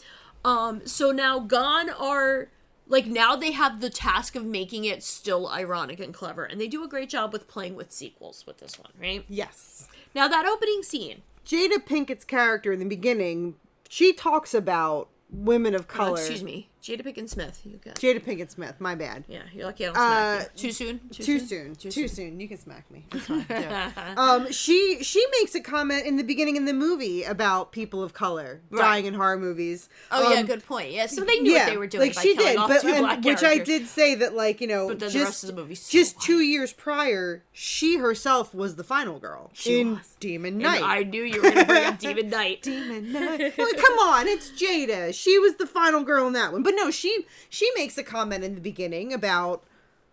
[0.46, 0.86] Um.
[0.86, 2.50] So now gone are
[2.88, 6.68] like now they have the task of making it still ironic and clever, and they
[6.68, 9.26] do a great job with playing with sequels with this one, right?
[9.28, 9.88] yes.
[10.14, 11.24] Now that opening scene.
[11.46, 13.56] Jada Pinkett's character in the beginning,
[13.88, 16.18] she talks about women of oh, color.
[16.18, 17.62] excuse me, Jada Pinkett Smith.
[17.66, 17.96] You got.
[17.96, 18.76] Jada Pinkett Smith.
[18.80, 19.24] My bad.
[19.28, 20.62] Yeah, you're lucky I don't Uh, smack you.
[20.62, 21.00] Too soon.
[21.12, 21.76] Too soon.
[21.76, 22.40] Too, soon.
[22.40, 23.06] You can smack me.
[23.50, 23.92] Yeah.
[24.18, 28.14] um, she she makes a comment in the beginning in the movie about people of
[28.14, 29.90] color dying in horror movies.
[30.12, 30.92] Oh yeah, Um, good point.
[30.92, 32.90] Yeah, so they knew what they were doing Like by she did, off but two
[32.90, 35.56] and- which I did say that, like you know, But then the just rest of
[35.56, 39.96] the movie's so just two years prior, she herself was the final girl She in
[39.96, 40.16] was.
[40.20, 40.84] Demon And Knight.
[40.84, 42.62] I knew you were gonna bring up Demon Knight.
[42.62, 43.58] Demon Knight.
[43.58, 45.14] well, come on, it's Jada.
[45.20, 46.62] She was the final girl in that one.
[46.62, 49.64] But no, she she makes a comment in the beginning about,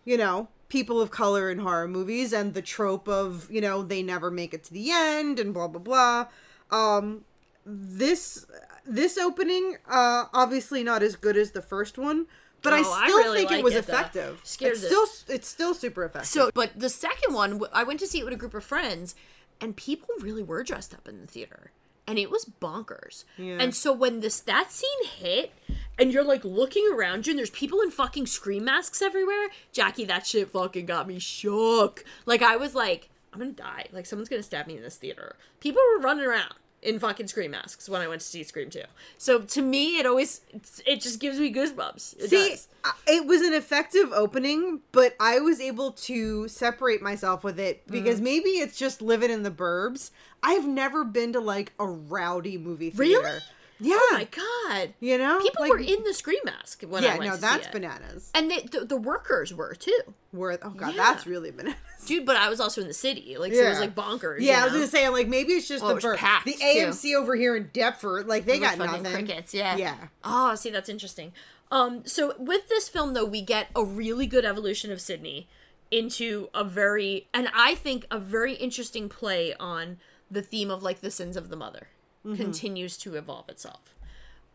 [0.04, 4.02] you know, people of color in horror movies and the trope of, you know, they
[4.02, 6.26] never make it to the end and blah blah blah.
[6.70, 7.24] Um
[7.64, 8.46] this
[8.84, 12.26] this opening uh obviously not as good as the first one,
[12.62, 14.40] but I Oh, I still really think it was it, effective.
[14.44, 16.28] Scared it's still it's still super effective.
[16.28, 19.14] So, but the second one, I went to see it with a group of friends,
[19.60, 21.70] and people really were dressed up in the theater,
[22.06, 23.24] and it was bonkers.
[23.38, 23.58] Yeah.
[23.60, 25.52] And so when this that scene hit,
[25.98, 30.04] and you're like looking around you, and there's people in fucking scream masks everywhere, Jackie,
[30.06, 32.04] that shit fucking got me shook.
[32.26, 33.86] Like I was like, I'm gonna die.
[33.92, 35.36] Like someone's gonna stab me in this theater.
[35.60, 38.82] People were running around in fucking scream masks when I went to see Scream 2.
[39.16, 40.40] So to me, it always
[40.84, 42.16] it just gives me goosebumps.
[42.18, 42.66] It See, does.
[43.06, 48.18] It was an effective opening, but I was able to separate myself with it because
[48.18, 48.24] Mm.
[48.24, 50.10] maybe it's just living in the burbs.
[50.42, 53.14] I've never been to like a rowdy movie Really?
[53.22, 53.42] theater.
[53.80, 53.96] Yeah.
[53.98, 54.94] Oh my god.
[55.00, 55.40] You know?
[55.40, 57.24] People Like- were in the scream mask when I went.
[57.24, 58.30] yeah, no, that's bananas.
[58.34, 59.98] And they, the, the workers were too.
[60.32, 61.02] Were oh god, Yeah.
[61.02, 61.78] that's really bananas.
[62.06, 63.36] Dude, but I was also in the city.
[63.38, 64.36] Like, so it was like bonkers.
[64.40, 64.78] Yeah, you I was know?
[64.80, 66.58] gonna say, I'm like, maybe it's just Oh, the it packed, The too.
[66.64, 69.04] AMC over here in Deptford, like they With got nothing.
[69.12, 69.76] crickets, yeah.
[69.76, 69.96] Yeah.
[70.22, 71.32] Oh, see, that's interesting.
[71.72, 75.48] Um, so with this film though, we get a really good evolution of Sidney
[75.90, 79.98] into a very, and I think a very interesting play on
[80.32, 81.88] the theme of like the sins of the mother
[82.24, 82.40] Mm-hmm.
[82.40, 83.96] continues to evolve itself.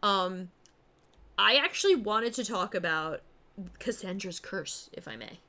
[0.02, 0.52] Um,
[1.38, 3.20] I actually wanted to talk about
[3.78, 5.40] Cassandra's curse, if I may.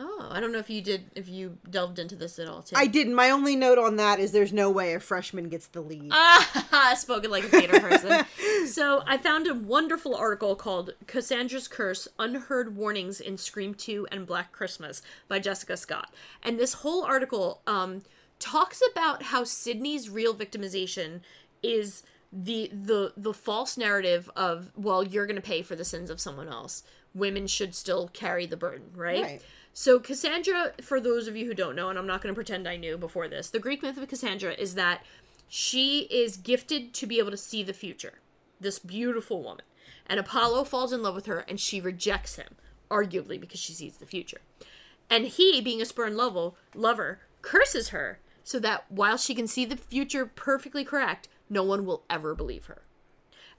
[0.00, 2.74] Oh, I don't know if you did, if you delved into this at all too.
[2.76, 3.14] I didn't.
[3.14, 6.10] My only note on that is there's no way a freshman gets the lead.
[6.12, 8.24] Ah, spoken like a theater person.
[8.66, 14.26] so I found a wonderful article called Cassandra's Curse Unheard Warnings in Scream 2 and
[14.26, 16.12] Black Christmas by Jessica Scott.
[16.44, 18.02] And this whole article um,
[18.38, 21.20] talks about how Sidney's real victimization
[21.62, 26.10] is the the the false narrative of well you're going to pay for the sins
[26.10, 26.82] of someone else
[27.14, 29.42] women should still carry the burden right, Right.
[29.72, 32.66] So Cassandra, for those of you who don't know, and I'm not going to pretend
[32.66, 35.04] I knew before this, the Greek myth of Cassandra is that
[35.46, 38.14] she is gifted to be able to see the future.
[38.60, 39.64] This beautiful woman.
[40.06, 42.56] And Apollo falls in love with her and she rejects him,
[42.90, 44.40] arguably because she sees the future.
[45.08, 49.66] And he, being a spurned lover, lover, curses her so that while she can see
[49.66, 52.80] the future perfectly correct, no one will ever believe her.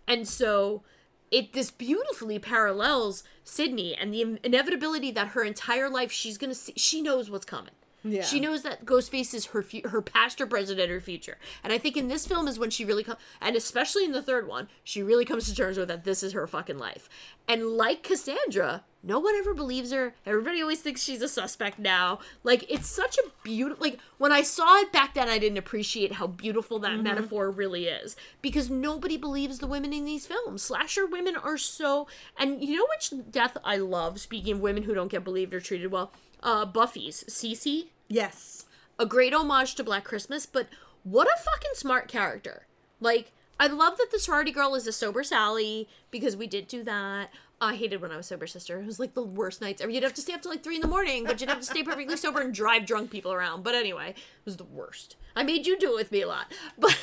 [0.07, 0.81] And so
[1.29, 6.73] it this beautifully parallels Sidney and the inevitability that her entire life she's gonna see
[6.75, 7.75] she knows what's coming.
[8.03, 8.23] Yeah.
[8.23, 11.37] She knows that Ghostface is her fu- her past, her present, her future.
[11.63, 14.21] And I think in this film is when she really comes, and especially in the
[14.21, 17.09] third one, she really comes to terms with that this is her fucking life.
[17.47, 20.13] And like Cassandra, no one ever believes her.
[20.25, 22.19] Everybody always thinks she's a suspect now.
[22.43, 23.83] Like it's such a beautiful.
[23.83, 27.03] Like when I saw it back then, I didn't appreciate how beautiful that mm-hmm.
[27.03, 30.63] metaphor really is because nobody believes the women in these films.
[30.63, 32.07] Slasher women are so.
[32.37, 34.19] And you know which death I love?
[34.19, 36.11] Speaking of women who don't get believed or treated well,
[36.43, 38.65] uh, Buffy's Cici Yes.
[38.97, 40.67] a great homage to Black Christmas, but
[41.03, 42.65] what a fucking smart character.
[42.99, 46.83] Like, I love that the sorority girl is a sober Sally because we did do
[46.83, 47.29] that.
[47.61, 48.79] I hated when I was sober sister.
[48.79, 49.91] It was like the worst nights ever.
[49.91, 51.65] You'd have to stay up till like three in the morning, but you'd have to
[51.65, 53.63] stay perfectly sober and drive drunk people around.
[53.65, 55.17] But anyway, it was the worst.
[55.35, 56.45] I made you do it with me a lot.
[56.79, 56.97] But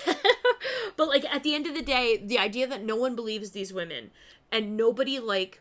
[0.96, 3.72] but like at the end of the day, the idea that no one believes these
[3.72, 4.10] women
[4.50, 5.60] and nobody like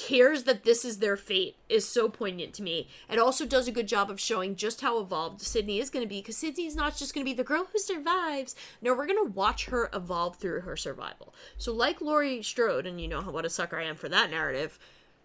[0.00, 2.88] cares that this is their fate is so poignant to me.
[3.10, 6.08] It also does a good job of showing just how evolved Sidney is going to
[6.08, 8.56] be because Sidney's not just going to be the girl who survives.
[8.80, 11.34] No, we're going to watch her evolve through her survival.
[11.58, 14.78] So, like Laurie Strode, and you know what a sucker I am for that narrative,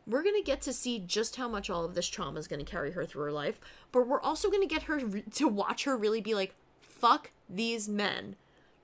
[0.06, 2.64] we're going to get to see just how much all of this trauma is going
[2.64, 3.60] to carry her through her life.
[3.92, 7.32] But we're also going to get her re- to watch her really be like, fuck
[7.50, 8.36] these men.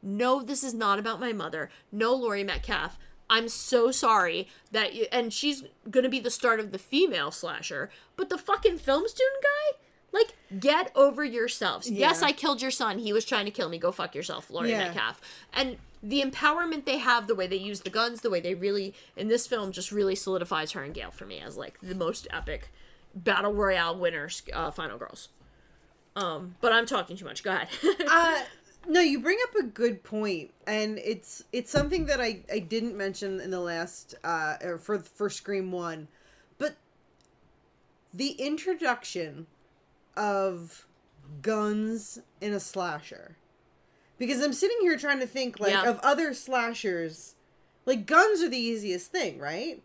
[0.01, 1.69] No, this is not about my mother.
[1.91, 2.97] No, Laurie Metcalf.
[3.31, 7.89] I'm so sorry that you, and she's gonna be the start of the female slasher,
[8.17, 9.77] but the fucking film student guy,
[10.11, 11.89] like, get over yourselves.
[11.89, 12.99] Yes, I killed your son.
[12.99, 13.77] He was trying to kill me.
[13.79, 14.79] Go fuck yourself, Laurie Yeah.
[14.89, 15.21] Metcalf.
[15.53, 18.93] And the empowerment they have, the way they use the guns, the way they really
[19.15, 22.27] in this film just really solidifies her and Gale for me as like the most
[22.31, 22.69] epic
[23.15, 25.29] battle royale winners, uh, final girls.
[26.15, 27.41] Um, but I'm talking too much.
[27.43, 27.69] Go ahead.
[28.09, 28.41] uh
[28.87, 32.95] no you bring up a good point and it's it's something that i i didn't
[32.97, 36.07] mention in the last uh or for for scream one
[36.57, 36.75] but
[38.13, 39.47] the introduction
[40.17, 40.85] of
[41.41, 43.37] guns in a slasher.
[44.17, 45.89] Because i'm sitting here trying to think like Yeah.
[45.89, 47.35] of other slashers.
[47.85, 49.81] Like guns are the easiest thing right?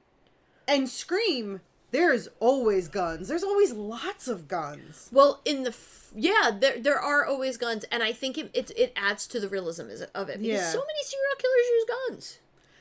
[0.69, 1.61] And scream
[1.93, 6.99] there's always guns there's always lots of guns Well, in the f- yeah, there there
[6.99, 9.83] are always guns, and I think it it, it adds to the realism
[10.15, 10.71] of it because Yeah.
[10.71, 12.39] so many serial killers use guns.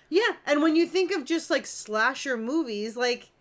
[0.10, 3.32] Yeah, and when you think of just like slasher movies, like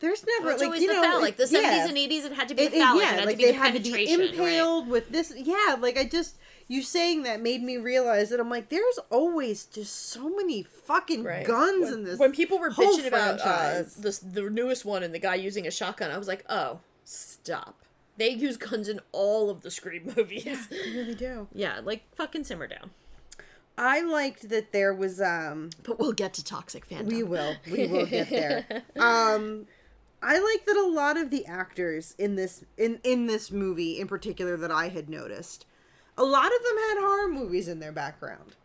[0.00, 1.22] there's never It's like always you the know phallic.
[1.22, 1.88] like, the seventies yeah.
[1.88, 3.02] and eighties, it had to be It- the it- phallic.
[3.02, 5.32] yeah, it had like to be they the had to be impaled with this.
[5.36, 6.36] Yeah, like I just
[6.72, 11.22] you saying that made me realize that I'm like, there's always just so many fucking
[11.22, 12.18] guns when, in this.
[12.18, 15.70] When people were bitching about uh, this, the newest one and the guy using a
[15.70, 17.76] shotgun, I was like, oh, stop.
[18.16, 20.44] They use guns in all of the Scream movies.
[20.46, 21.48] Yeah, They really do.
[21.52, 22.90] yeah, like fucking simmer down.
[23.76, 27.06] I liked that there was um But we'll get to toxic fandom.
[27.06, 27.56] We will.
[27.70, 28.82] We will get there.
[28.98, 29.66] um
[30.22, 34.06] I like that a lot of the actors in this in in this movie in
[34.08, 35.66] particular that I had noticed,
[36.18, 38.56] a lot of them had horror movies in their background.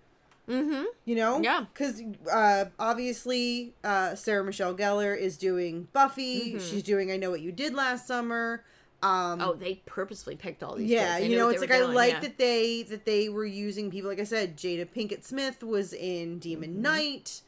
[0.49, 0.85] Mm-hmm.
[1.05, 1.41] You know?
[1.41, 1.65] Yeah.
[1.73, 6.53] Because uh, obviously uh, Sarah Michelle Gellar is doing Buffy.
[6.53, 6.61] Mhm.
[6.61, 8.63] She's doing I Know What You Did Last Summer.
[9.03, 10.89] Um, Oh, they purposely picked all these.
[10.89, 12.19] yeah, you know, it's like were I like yeah.
[12.21, 14.09] that they that they were using people.
[14.09, 16.39] Like I said, Jada Pinkett Smith was in Mm-hmm.
[16.39, 17.41] Demon Knight.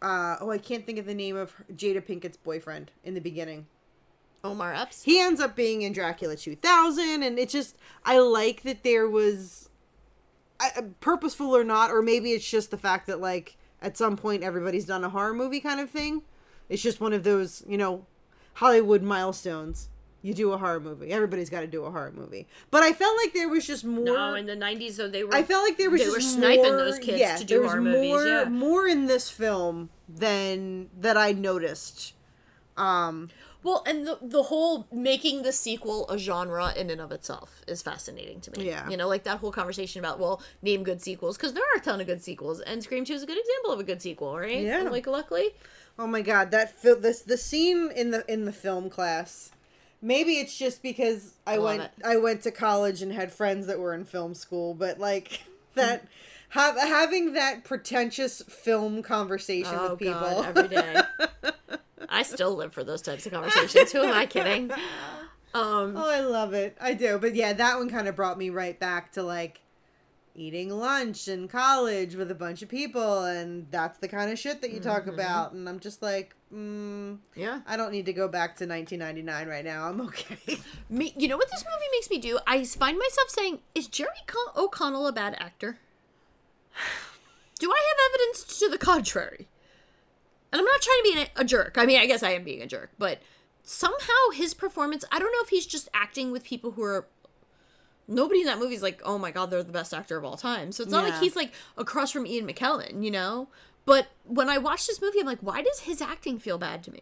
[0.00, 3.20] Uh, oh, I can't think of the name of her- Jada Pinkett's boyfriend in the
[3.20, 3.66] beginning.
[4.44, 5.02] Omar Epps.
[5.02, 9.70] He ends up being in Dracula 2000, and it's just I like that there was,
[10.60, 14.42] uh, purposeful or not, or maybe it's just the fact that like at some point
[14.44, 16.22] everybody's done a horror movie kind of thing.
[16.68, 18.06] It's just one of those you know
[18.54, 19.88] Hollywood milestones.
[20.22, 21.10] You do a horror movie.
[21.10, 22.46] Everybody's got to do a horror movie.
[22.70, 24.04] But I felt like there was just more.
[24.04, 25.34] No, in the nineties though they were.
[25.34, 27.58] I felt like there was they just were sniping more- those kids yeah, to there
[27.58, 28.24] do was horror more, movies.
[28.26, 28.44] Yeah.
[28.48, 32.14] more in this film than that I noticed.
[32.76, 33.28] Um,
[33.64, 37.80] Well, and the the whole making the sequel a genre in and of itself is
[37.80, 38.66] fascinating to me.
[38.66, 38.88] Yeah.
[38.90, 41.80] you know, like that whole conversation about well, name good sequels because there are a
[41.80, 44.38] ton of good sequels, and Scream Two is a good example of a good sequel,
[44.38, 44.62] right?
[44.62, 44.82] Yeah.
[44.82, 45.54] like luckily.
[45.98, 49.50] Oh my god, that fil- this the scene in the in the film class.
[50.02, 51.90] Maybe it's just because I Love went it.
[52.04, 55.42] I went to college and had friends that were in film school, but like
[55.74, 56.06] that
[56.50, 61.00] have, having that pretentious film conversation Oh with people God, every day.
[62.08, 63.92] I still live for those types of conversations.
[63.92, 64.70] Who am I kidding?
[65.54, 66.76] Um, Oh, I love it.
[66.80, 67.16] I do.
[67.16, 69.60] But yeah, that one kind of brought me right back to like
[70.34, 74.60] eating lunch in college with a bunch of people, and that's the kind of shit
[74.62, 75.52] that you talk about.
[75.52, 77.60] And I'm just like, mm, yeah.
[77.68, 79.88] I don't need to go back to 1999 right now.
[79.88, 80.58] I'm okay.
[80.90, 82.40] Me, you know what this movie makes me do?
[82.48, 85.78] I find myself saying, "Is Jerry Con- O'Connell a bad actor?"
[87.60, 89.46] Do I have evidence to the contrary?
[90.54, 91.74] And I'm not trying to be a, a jerk.
[91.76, 93.18] I mean, I guess I am being a jerk, but
[93.64, 97.08] somehow his performance—I don't know if he's just acting with people who are.
[98.06, 100.36] Nobody in that movie is like, oh my god, they're the best actor of all
[100.36, 100.70] time.
[100.70, 103.48] So it's not like he's like across from Ian McKellen, you know.
[103.84, 106.92] But when I watch this movie, I'm like, why does his acting feel bad to
[106.92, 107.00] me?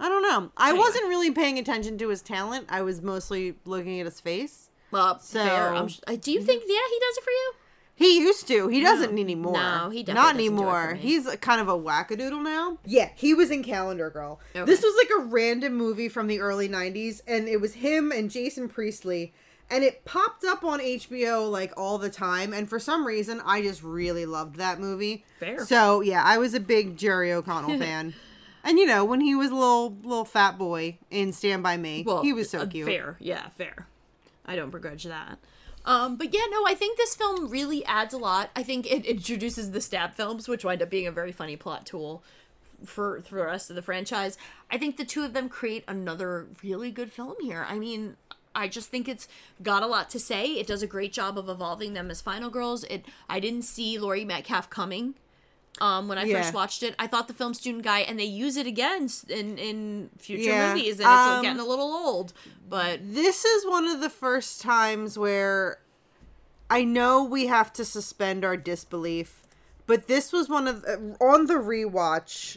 [0.00, 0.50] I don't know.
[0.56, 0.82] I Anyway.
[0.82, 2.66] wasn't really paying attention to his talent.
[2.68, 4.70] I was mostly looking at his face.
[4.90, 5.74] Well, So- fair.
[5.74, 6.46] I'm, I- uh, do you mhm.
[6.46, 6.64] think?
[6.66, 7.52] Yeah, he does it for you.
[7.96, 8.68] He used to.
[8.68, 9.52] He doesn't anymore.
[9.52, 10.94] No, he definitely not doesn't do it for anymore.
[10.94, 11.00] me.
[11.00, 12.78] He's a, kind of a wackadoodle now.
[12.84, 14.40] Yeah, he was in Calendar Girl.
[14.54, 14.64] Okay.
[14.64, 18.30] This was like a random movie from the early '90s, and it was him and
[18.30, 19.32] Jason Priestley,
[19.70, 22.52] and it popped up on HBO like all the time.
[22.52, 25.24] And for some reason, I just really loved that movie.
[25.38, 25.64] Fair.
[25.64, 28.14] So yeah, I was a big Jerry O'Connell fan.
[28.64, 32.02] And you know, when he was a little little fat boy in Stand by Me,
[32.04, 32.86] well, he was so uh, cute.
[32.88, 33.86] Fair, yeah, fair.
[34.46, 35.38] I don't begrudge that.
[35.84, 38.50] Um, but yeah, no, I think this film really adds a lot.
[38.56, 41.84] I think it introduces the stab films, which wind up being a very funny plot
[41.84, 42.22] tool
[42.84, 44.38] for for the rest of the franchise.
[44.70, 47.66] I think the two of them create another really good film here.
[47.68, 48.16] I mean,
[48.54, 49.28] I just think it's
[49.62, 50.52] got a lot to say.
[50.52, 52.84] It does a great job of evolving them as final girls.
[52.84, 55.14] It I didn't see Laurie Metcalf coming
[55.80, 56.40] um, when I Yeah.
[56.42, 56.94] first watched it.
[56.98, 60.74] I thought the film student guy, and they use it again in in future Yeah,
[60.74, 62.32] movies, and it's um, getting a little old.
[62.68, 65.78] But this is one of the first times where
[66.70, 69.42] I know we have to suspend our disbelief,
[69.86, 72.56] but this was one of the, on the rewatch.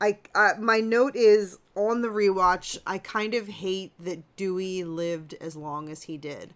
[0.00, 2.78] I uh, my note is on the rewatch.
[2.86, 6.52] I kind of hate that Dewey lived as long as he did.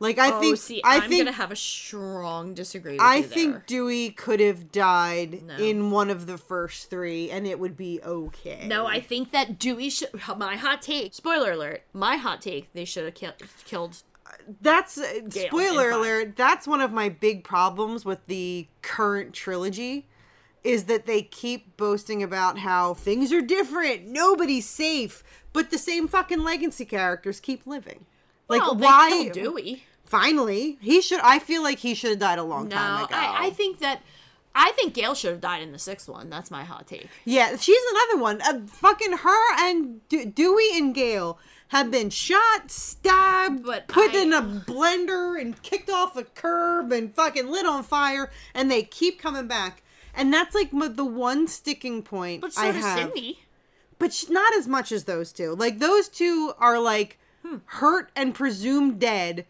[0.00, 3.02] Like I oh, think see, I I'm think gonna have a strong disagreement.
[3.02, 3.66] I think.
[3.66, 5.56] Dewey could have died No.
[5.56, 8.66] in one of the first three, and it would be okay.
[8.68, 10.10] No, I think that Dewey should.
[10.36, 11.14] My hot take.
[11.14, 11.82] Spoiler alert.
[11.92, 12.72] My hot take.
[12.74, 13.32] They should have kill,
[13.64, 14.02] killed.
[14.60, 20.06] that's uh, Gale spoiler alert that's one of my big problems with the current trilogy
[20.64, 25.22] is that they keep boasting about how things are different nobody's safe
[25.52, 28.04] but the same fucking legacy characters keep living
[28.48, 29.84] like well, why Dewey?
[30.08, 33.14] Finally he should i feel like he should have died a long No, time ago
[33.14, 34.00] I, I think that.
[34.54, 36.30] I think Gale should have died in the sixth one.
[36.30, 37.08] That's my hot take.
[37.24, 41.38] yeah she's another one uh, fucking her and De- dewey and gale
[41.68, 46.90] have been shot stabbed But put I- in a blender and kicked off a curb
[46.92, 49.82] and fucking lit on fire and they keep coming back
[50.14, 52.98] and that's like the one sticking point But so I does have.
[52.98, 53.40] Cindy.
[53.98, 57.58] but sh- not as much as those two like those two are like Hmm.
[57.66, 59.46] hurt and presumed dead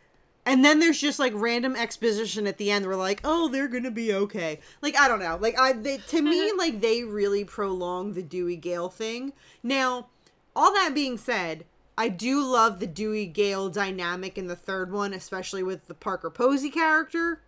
[0.48, 3.90] and then there's just like random exposition at the end where like oh they're gonna
[3.90, 4.58] be okay.
[4.80, 5.38] Like i don't know.
[5.40, 9.34] Like i they, to me like they really prolong the dewey gale thing.
[9.62, 10.08] Now
[10.56, 11.64] all that being said
[11.96, 16.30] i do love the dewey gale dynamic in the third one especially with the parker
[16.30, 17.40] posey character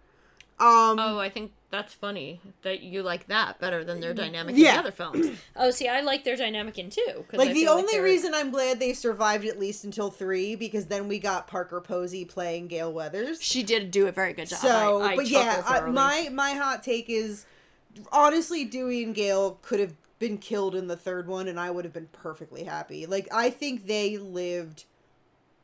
[0.61, 4.63] um Oh, I think that's funny that you like that better than their dynamic in
[4.63, 5.29] the other films.
[5.57, 7.25] oh, see, I like their dynamic in two.
[7.29, 10.57] 'cause I like the only they're- reason i'm glad they survived at least until three
[10.57, 14.49] because then we got parker posey playing gale weathers she did do a very good
[14.49, 14.59] job.
[14.59, 17.47] So, I, I but yeah, I, my my hot take is
[18.13, 21.85] honestly Dewey and Gale could have been killed in the third one, and I would
[21.85, 23.07] have been perfectly happy.
[23.07, 24.85] Like I think they lived.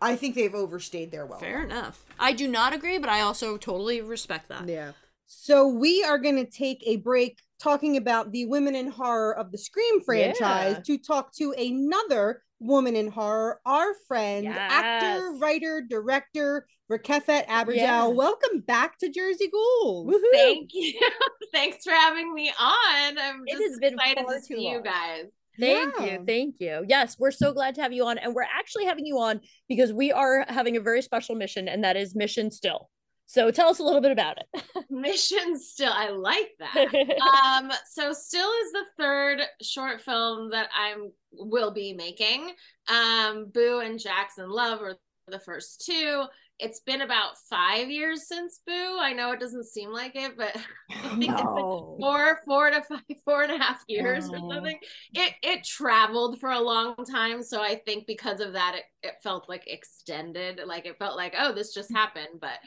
[0.01, 1.47] I think they've overstayed their welcome.
[1.47, 2.05] Fair enough.
[2.19, 4.69] I do not agree, but I also totally respect that.
[4.69, 4.93] Yeah.
[5.27, 9.51] So we are going to take a break talking about the women in horror of
[9.51, 10.83] the Scream franchise Yeah.
[10.87, 17.75] to talk to another woman in horror, our friend, actor, writer, director, Rakefet Abergel.
[17.77, 18.07] Yeah.
[18.07, 20.15] Welcome back to Jersey Ghouls.
[20.33, 20.99] Thank you.
[21.53, 23.19] Thanks for having me on.
[23.19, 25.25] I'm It just has been excited to too see you guys.
[25.59, 26.05] Thank Yeah.
[26.05, 26.25] you.
[26.27, 26.85] Thank you.
[26.89, 28.19] Yes, we're so glad to have you on.
[28.19, 31.85] And we're actually having you on because we are having a very special mission, and
[31.85, 32.91] that is Mission Still.
[33.29, 34.63] So tell us a little bit about it.
[34.91, 36.95] Mission still, I like that.
[37.61, 42.53] um, so still is the third short film that I'm will be making.
[42.89, 44.97] Um, Boo and Jackson Love are
[45.29, 46.25] the first two.
[46.59, 48.99] It's been about five years since Boo.
[48.99, 50.57] I know it doesn't seem like it, but
[50.91, 51.97] I think it's been No.
[52.01, 54.51] four, four to five, four and a half years or Oh.
[54.53, 54.79] something.
[55.15, 59.15] It it traveled for a long time, so I think because of that, it, it
[59.23, 60.61] felt like extended.
[60.67, 62.41] Like it felt like, oh, this just happened.
[62.41, 62.59] But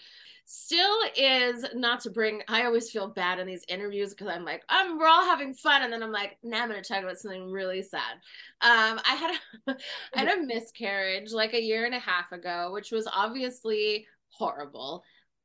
[0.52, 4.64] still is not to bring i always feel bad in these interviews because i'm like
[4.70, 7.52] um we're all having fun and then i'm like nah i'm gonna talk about something
[7.52, 8.14] really sad.
[8.62, 9.36] Um i had
[9.68, 9.78] a,
[10.16, 15.04] I had a miscarriage like a year and a half ago which was obviously horrible.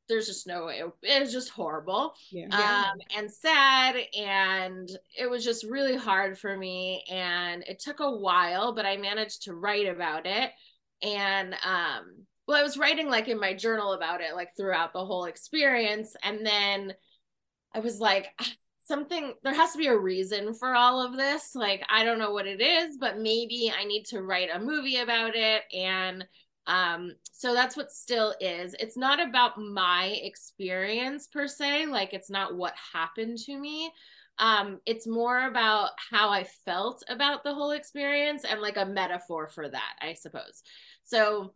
[0.09, 2.15] There's just no way it was just horrible.
[2.31, 2.47] Yeah.
[2.55, 8.11] um and sad and it was just really hard for me and it took a
[8.11, 10.51] while but i managed to write about it
[11.03, 15.05] and um well i was writing like in my journal about it like throughout the
[15.05, 16.93] whole experience and then
[17.75, 18.53] i was like "Ah,
[18.87, 22.33] something there has to be a reason for all of this like i don't know
[22.33, 26.27] what it is but maybe i need to write a movie about it and
[26.67, 28.75] um so that's what still is.
[28.79, 33.91] It's not about my experience per se like it's not what happened to me.
[34.39, 39.49] Um it's more about how i felt about the whole experience and like a metaphor
[39.49, 40.63] for that i suppose.
[41.03, 41.53] So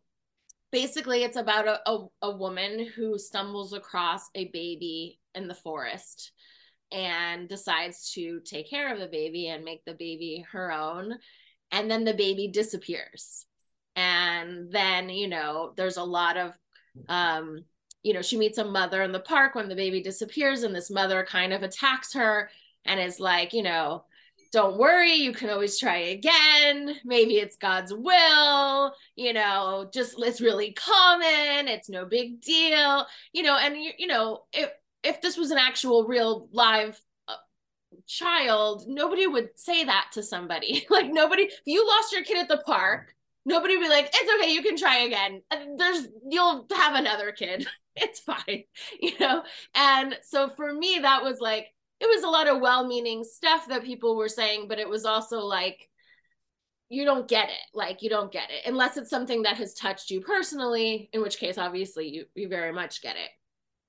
[0.70, 6.32] basically it's about a, a, a woman who stumbles across a baby in the forest
[6.90, 11.14] and decides to take care of the baby and make the baby her own.
[11.70, 13.46] And then the baby disappears.
[13.94, 16.52] And then you know there's a lot of
[17.08, 17.64] um
[18.02, 20.90] you know she meets a mother in the park when the baby disappears and this
[20.90, 22.48] mother kind of attacks her
[22.84, 24.04] and is like you know
[24.52, 26.96] don't worry you can always try again.
[27.04, 33.42] Maybe it's god's will you know just it's really common it's no big deal you
[33.42, 34.70] know and you, you know if
[35.02, 37.34] if this was an actual real live uh,
[38.06, 40.86] child nobody would say that to somebody.
[40.90, 44.44] Like nobody if you lost your kid at the park nobody would be like it's
[44.44, 45.42] okay you can try again.
[45.76, 47.66] There's you'll have another kid.
[48.00, 48.62] It's fine
[49.00, 49.42] you know?
[49.74, 51.66] And so for me that was like
[52.00, 55.40] it was a lot of well-meaning stuff that people were saying but it was also
[55.40, 55.88] like
[56.88, 57.66] you don't get it.
[57.74, 58.66] Like you don't get it.
[58.66, 62.72] Unless it's something that has touched you personally in which case obviously you you very
[62.72, 63.30] much get it.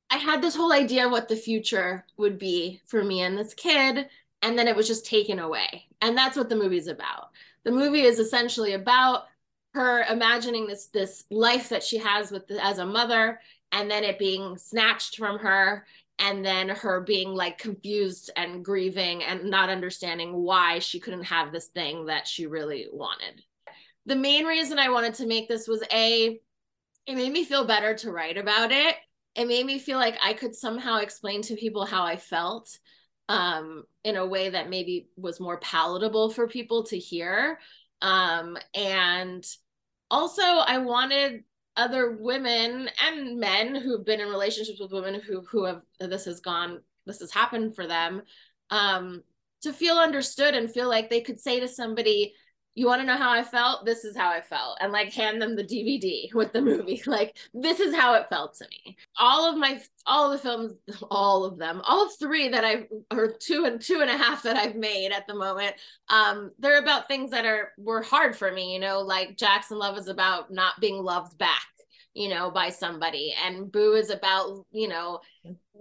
[0.09, 3.53] I had this whole idea of what the future would be for me and this
[3.53, 4.07] kid
[4.41, 5.85] and then it was just taken away.
[6.01, 7.29] And that's what the movie's about.
[7.63, 9.25] The movie is essentially about
[9.75, 13.39] her imagining this this life that she has with as a mother
[13.71, 15.85] and then it being snatched from her
[16.19, 21.51] and then her being like confused and grieving and not understanding why she couldn't have
[21.51, 23.41] this thing that she really wanted.
[24.05, 26.39] The main reason I wanted to make this was a
[27.07, 28.95] it made me feel better to write about it.
[29.35, 32.69] It made me feel like I could somehow explain to people how I felt
[33.29, 37.59] um, in a way that maybe was more palatable for people to hear.
[38.01, 39.43] Um, and
[40.11, 41.43] also, I wanted
[41.79, 46.41] other women and men who've been in relationships with women who who have this has
[46.41, 48.21] gone this has happened for them
[48.69, 49.23] um
[49.61, 52.33] to feel understood and feel like they could say to somebody
[52.79, 53.83] you want to know how I felt?
[53.85, 54.77] This is how I felt.
[54.79, 57.01] And like hand them the DVD with the movie.
[57.09, 58.95] Like, this is how it felt to me.
[59.17, 60.73] All of my, all of the films,
[61.11, 64.43] all of them, all of three that I've, or two and two and a half
[64.43, 65.75] that I've made at the moment,
[66.07, 69.97] um, they're about things that are, were hard for me, you know, like Jackson Love
[69.97, 71.65] is about not being loved back
[72.13, 73.33] you know, by somebody.
[73.45, 75.21] And Boo is about, you know,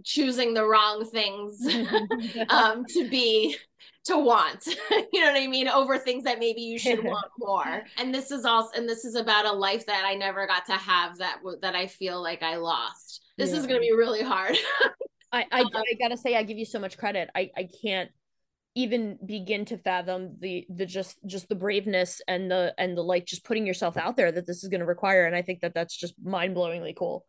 [0.04, 1.66] choosing the wrong things
[2.48, 3.56] um, to be
[4.08, 4.66] to want
[5.12, 8.30] you know what i mean over things that maybe you should want more and this
[8.30, 11.38] is also and this is about a life that i never got to have that
[11.62, 13.58] that i feel like i lost this Yeah.
[13.58, 14.56] is going to be really hard
[15.30, 17.28] I, I, um, I gotta say, I give you so much credit.
[17.34, 18.10] I, I can't
[18.74, 23.26] even begin to fathom the the just just the braveness and the and the like
[23.26, 25.74] just putting yourself out there that this is going to require and i think that
[25.74, 27.24] that's just mind-blowingly cool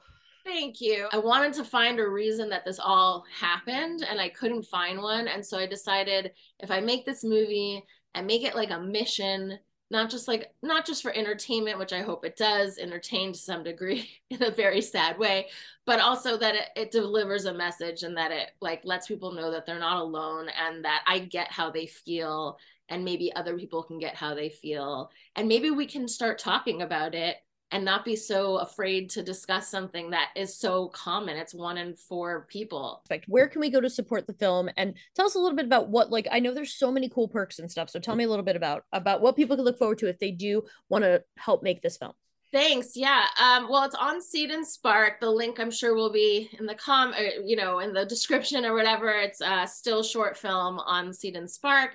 [0.46, 1.08] Thank you.
[1.12, 5.28] I wanted to find a reason that this all happened and I couldn't find one.
[5.28, 7.84] And so I decided if I make this movie
[8.16, 9.60] and make it like a mission,
[9.92, 13.64] not just like, not just for entertainment, which I hope it does entertain to some
[13.64, 15.48] degree in a very sad way,
[15.86, 19.52] but also that it, it delivers a message and that it like lets people know
[19.52, 23.84] that they're not alone and that I get how they feel and maybe other people
[23.84, 25.12] can get how they feel.
[25.36, 27.38] And maybe we can start talking about it
[27.72, 31.38] and not be so afraid to discuss something that is so common.
[31.38, 33.04] It's one in four people.
[33.10, 35.66] like where can we go to support the film and tell us a little bit
[35.66, 38.24] about what like i know there's so many cool perks and stuff so tell me
[38.24, 41.04] a little bit about about what people can look forward to if they do want
[41.04, 42.14] to help make this film
[42.52, 42.98] Thanks.
[42.98, 43.26] Yeah.
[43.40, 45.20] Um, well, it's on Seed and Spark.
[45.20, 48.66] The link I'm sure will be in the com, or, you know, in the description
[48.66, 49.12] or whatever.
[49.12, 51.92] It's a still short film on Seed and Spark,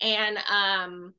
[0.00, 1.12] and um,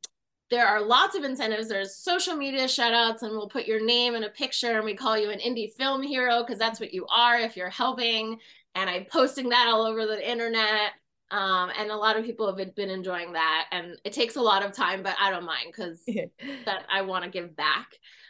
[0.49, 1.67] there are lots of incentives.
[1.67, 4.95] There's social media shout outs, and we'll put your name in a picture, and we
[4.95, 8.39] call you an indie film hero because that's what you are if you're helping.
[8.75, 10.91] And I'm posting that all over the internet.
[11.29, 14.63] Um, and a lot of people have been enjoying that, and it takes a lot
[14.63, 16.01] of time, but I don't mind because
[16.65, 17.87] that I want to give back.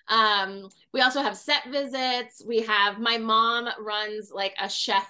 [0.07, 2.41] Um, we also have set visits.
[2.45, 5.07] We have my mom runs like a chef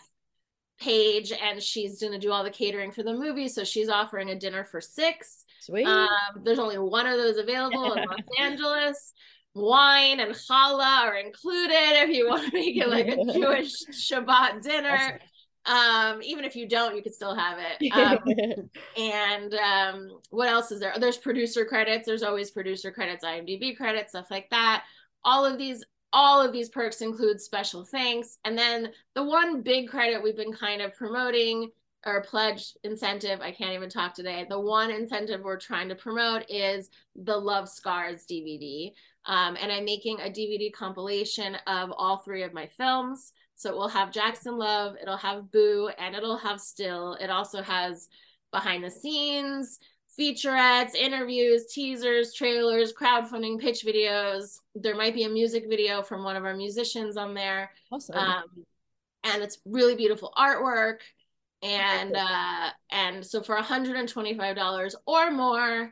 [0.81, 4.29] page, and she's going to do all the catering for the movie, so she's offering
[4.31, 5.45] a dinner for six.
[5.59, 5.85] Sweet.
[5.85, 6.07] Um,
[6.43, 9.13] there's only one of those available in Los Angeles.
[9.53, 14.61] Wine and challah are included if you want to make it like a Jewish Shabbat
[14.61, 15.19] dinner.
[15.65, 17.91] Um, even if you don't, you could still have it.
[17.97, 20.93] Um, and um, what else is there?
[20.99, 22.05] There's producer credits.
[22.05, 24.83] There's always producer credits, IMDb credits, stuff like that.
[25.23, 25.83] All of these,
[26.13, 28.37] all of these perks include special thanks.
[28.45, 31.71] And then the one big credit we've been kind of promoting
[32.07, 34.45] or pledge incentive, I can't even talk today.
[34.49, 38.91] The one incentive we're trying to promote is the Love Scars DVD.
[39.25, 43.33] Um, and I'm making a DVD compilation of all three of my films.
[43.55, 47.15] So it will have Jackson Love, it'll have Boo, and it'll have Still.
[47.15, 48.07] It also has
[48.51, 49.79] behind the scenes,
[50.17, 54.59] featurettes, interviews, teasers, trailers, crowdfunding, pitch videos.
[54.75, 57.71] There might be a music video from one of our musicians on there.
[57.91, 58.15] Awesome.
[58.15, 58.43] Um,
[59.23, 60.99] and it's really beautiful artwork.
[61.63, 65.91] And uh, and so for $125 or more,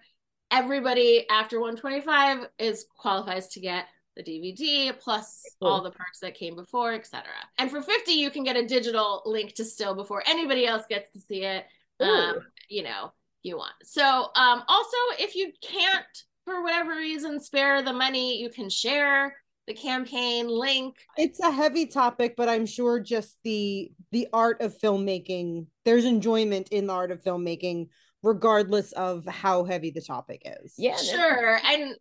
[0.51, 3.85] everybody after 125 is qualifies to get
[4.15, 5.69] the DVD plus Cool.
[5.71, 7.23] all the perks that came before, etc.
[7.57, 11.11] And for 50, you can get a digital link to still before anybody else gets
[11.13, 11.65] to see it.
[11.99, 12.37] Um,
[12.69, 13.11] you know,
[13.43, 13.73] you want.
[13.83, 16.05] So um also if you can't
[16.45, 19.35] for whatever reason spare the money, you can share
[19.67, 20.95] the campaign link.
[21.17, 26.69] It's a heavy topic, but I'm sure just the the art of filmmaking, there's enjoyment
[26.69, 27.89] in the art of filmmaking,
[28.23, 30.73] regardless of how heavy the topic is.
[30.77, 30.97] yeah.
[30.97, 31.59] Sure.
[31.65, 31.95] And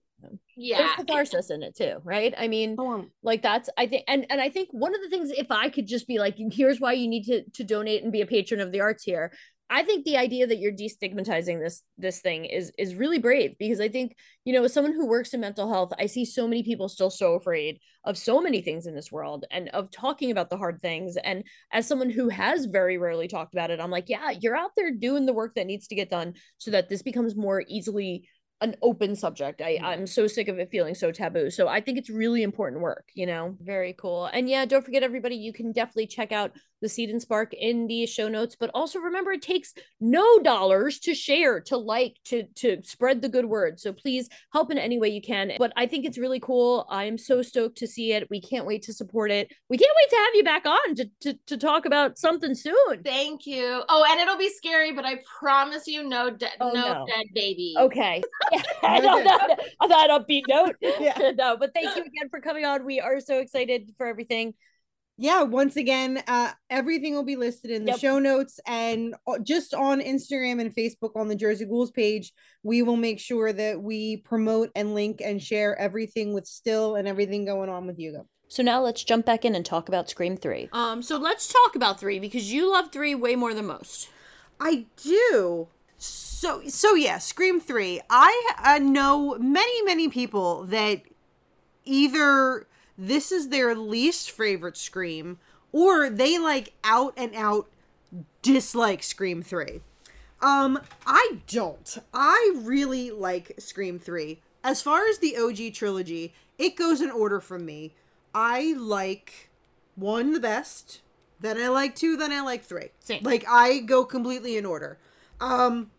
[0.57, 0.79] yeah.
[0.79, 2.35] There's catharsis in it too, right?
[2.37, 5.09] I mean, oh, um, like that's I think and and I think one of the
[5.09, 8.13] things if I could just be like here's why you need to to donate and
[8.13, 9.33] be a patron of the arts here.
[9.71, 13.81] I think the idea that you're destigmatizing this this thing is is really brave because
[13.81, 16.63] I think you know as someone who works in mental health I see so many
[16.63, 20.51] people still so afraid of so many things in this world and of talking about
[20.51, 21.17] the hard things.
[21.17, 24.73] And as someone who has very rarely talked about it I'm like yeah you're out
[24.77, 28.29] there doing the work that needs to get done so that this becomes more easily
[28.65, 29.61] an open subject.
[29.61, 31.51] I, I'm so sick of it feeling so taboo.
[31.51, 33.57] So I think it's really important work, you know?
[33.61, 34.27] Very cool.
[34.27, 37.87] And yeah, don't forget, everybody, you can definitely check out the Seed and Spark in
[37.87, 38.57] the show notes.
[38.59, 43.29] But also remember, it takes no dollars to share, to like, to to spread the
[43.29, 43.81] good word.
[43.81, 45.53] So please help in any way you can.
[45.59, 46.87] But I think it's really cool.
[46.91, 48.29] I'm so stoked to see it.
[48.31, 49.51] We can't wait to support it.
[49.71, 53.03] We can't wait to have you back on to, to, to talk about something soon.
[53.03, 53.83] Thank you.
[53.89, 57.07] Oh, and it'll be scary, but I promise you, no, de- Oh, no, no.
[57.07, 57.75] dead baby.
[57.79, 58.23] Okay.
[58.83, 60.77] I know that on that upbeat note.
[60.81, 61.33] Yeah.
[61.39, 62.85] no, but thank you again for coming on.
[62.85, 64.55] We are so excited for everything.
[65.17, 68.01] yeah once again uh everything will be listed in the Yep.
[68.01, 72.33] show notes and uh, just on instagram and facebook on the jersey ghouls page
[72.65, 77.07] we will make sure that we promote and link and share everything with still and
[77.07, 80.37] everything going on with hugo So now let's jump back in and talk about Scream
[80.37, 80.69] 3.
[80.73, 84.09] Um, so let's talk about three because you love three way more than most.
[84.61, 85.69] I do.
[86.45, 88.03] So so yeah, Scream 3.
[88.11, 91.01] I uh, know many many people that
[91.87, 92.67] either
[92.99, 95.39] this is their least favorite Scream
[95.73, 97.71] or they like out and out
[98.43, 99.81] dislike Scream 3.
[100.43, 101.97] Um I don't.
[102.13, 104.39] I really like Scream 3.
[104.63, 107.95] As far as the OG trilogy, it goes in order from me.
[108.35, 109.49] I like
[109.97, 111.01] 1 the best,
[111.41, 112.91] then I like 2, then I like 3.
[113.01, 113.23] Same.
[113.23, 114.99] Like I go completely in order.
[115.41, 115.91] Um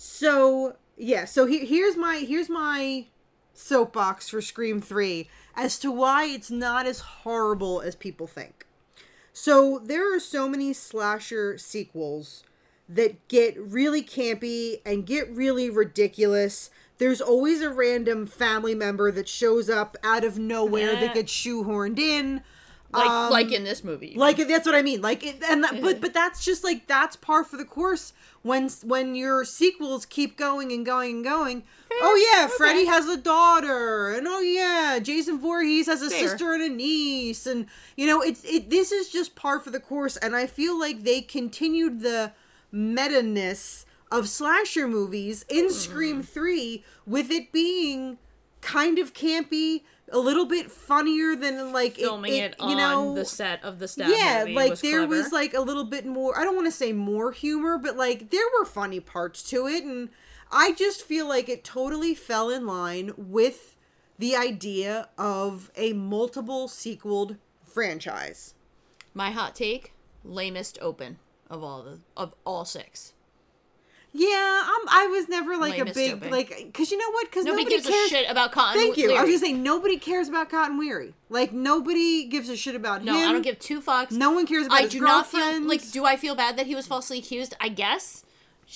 [0.00, 3.06] so yeah, so he, here's my here's my
[3.52, 8.64] soapbox for Scream 3 as to why it's not as horrible as people think.
[9.32, 12.44] So there are so many slasher sequels
[12.88, 16.70] that get really campy and get really ridiculous.
[16.98, 21.98] There's always a random family member that shows up out of nowhere that gets shoehorned
[21.98, 22.42] in.
[22.90, 24.14] Like Um, like in this movie.
[24.16, 25.02] like that's what I mean.
[25.02, 28.70] Like, it, and that, but but that's just like that's par for the course when
[28.82, 31.64] when your sequels keep going and going and going.
[32.00, 36.28] oh yeah, Freddy has a daughter, and oh yeah, Jason Voorhees has a Fair.
[36.28, 37.66] sister and a niece, and
[37.96, 38.70] you know it's it.
[38.70, 42.32] This is just par for the course, and I feel like they continued the
[42.72, 48.16] meta ness of slasher movies in Scream Three with it being
[48.62, 49.82] kind of campy.
[50.10, 53.86] A little bit funnier than like filming it, you on know the set of the
[53.86, 55.16] stab yeah like was there clever.
[55.22, 58.30] was like a little bit more i don't want to say more humor but like
[58.30, 60.08] there were funny parts to it and
[60.50, 63.76] i just feel like it totally fell in line with
[64.18, 68.54] the idea of a multiple sequeled franchise
[69.14, 69.92] my hot take,
[70.24, 71.18] lamest open.
[71.50, 73.14] of all the of all six.
[74.12, 74.26] Yeah,
[74.64, 76.30] um, I was never like a big opening.
[76.32, 77.26] like because you know what?
[77.26, 78.06] Because Nobody, nobody, gives cares.
[78.06, 78.80] a shit about Cotton.
[78.80, 79.10] Thank you.
[79.10, 79.26] I was Weary.
[79.32, 81.14] gonna say nobody cares about Cotton Weary.
[81.28, 83.28] Like nobody gives a shit about No, him.
[83.28, 84.10] I don't give two fucks.
[84.12, 85.90] No one cares about I his do not feel like.
[85.92, 87.54] Do I feel bad that he was falsely accused?
[87.60, 88.24] I guess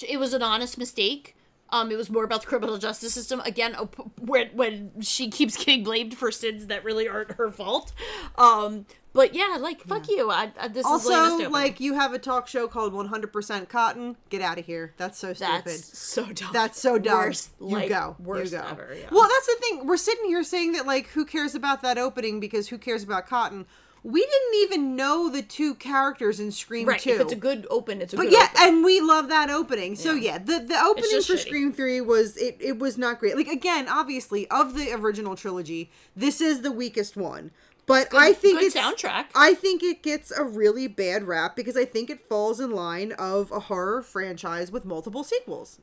[0.07, 1.35] it was an honest mistake.
[1.71, 3.75] Um, it was more about the criminal justice system again,
[4.21, 7.93] when when she keeps getting blamed for sins that really aren't her fault.
[8.37, 10.31] Um, but yeah, like fuck you.
[10.31, 14.17] I, I, this is Also, lamest like you have a talk show called 100% Cotton.
[14.31, 14.95] Get out of here.
[14.97, 15.63] That's so stupid.
[15.65, 16.51] That's so dumb.
[16.53, 17.19] That's so dumb.
[17.19, 18.17] Worst, you like, go.
[18.19, 18.65] worst you go.
[18.65, 19.09] ever, yeah.
[19.11, 19.87] Well, that's the thing.
[19.87, 23.27] We're sitting here saying that like who cares about that opening because who cares about
[23.27, 23.67] Cotton?
[24.05, 27.01] We didn't even know the two characters in Scream right.
[27.01, 27.11] 2.
[27.11, 28.75] If it's a good open, it's a but yeah, open.
[28.75, 29.95] and we love that opening.
[29.95, 31.39] So yeah, the the opening for shitty.
[31.39, 33.37] Scream Three was it it was not great.
[33.37, 37.53] Like again, obviously of the original trilogy, this is the weakest one.
[37.87, 39.27] But Good- I think it's soundtrack.
[39.35, 43.13] I think it gets a really bad rap because I think it falls in line
[43.13, 45.81] of a horror franchise with multiple sequels.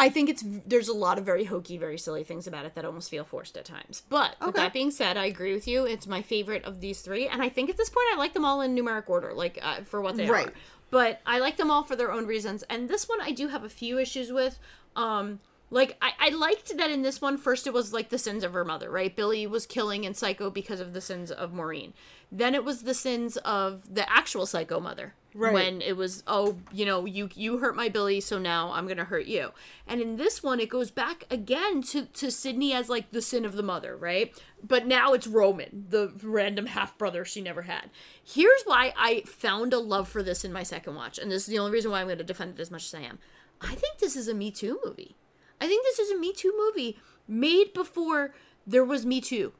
[0.00, 2.84] I think it's there's a lot of very hokey, very silly things about it that
[2.84, 4.04] almost feel forced at times.
[4.08, 5.84] But with that being said, I agree with you.
[5.84, 8.44] It's my favorite of these three, and I think at this point I like them
[8.44, 10.46] all in numeric order, like uh, for what they Right.
[10.46, 10.52] are.
[10.90, 12.62] But I like them all for their own reasons.
[12.70, 14.60] And this one I do have a few issues with.
[14.94, 18.44] Um, like I, I liked that in this one first it was like the sins
[18.44, 19.14] of her mother right?
[19.14, 21.92] Billy was killing in psycho because of the sins of maureen.
[22.30, 25.14] Then it was the sins of the actual psycho mother.
[25.34, 25.52] Right.
[25.52, 29.04] when it was oh you know you you hurt my billy so now i'm gonna
[29.04, 29.50] hurt you.
[29.86, 33.44] And in this one it goes back again to to sidney as like the sin
[33.44, 34.34] of the mother right?
[34.62, 37.90] But now it's roman the random half brother she never had.
[38.24, 41.48] Here's why i found a love for this in my second watch and this is
[41.48, 43.18] the only reason why i'm gonna defend it as much as i am.
[43.60, 45.14] I think this is a me too movie
[45.60, 48.34] I think this is a Me Too movie made before
[48.66, 49.52] there was Me Too.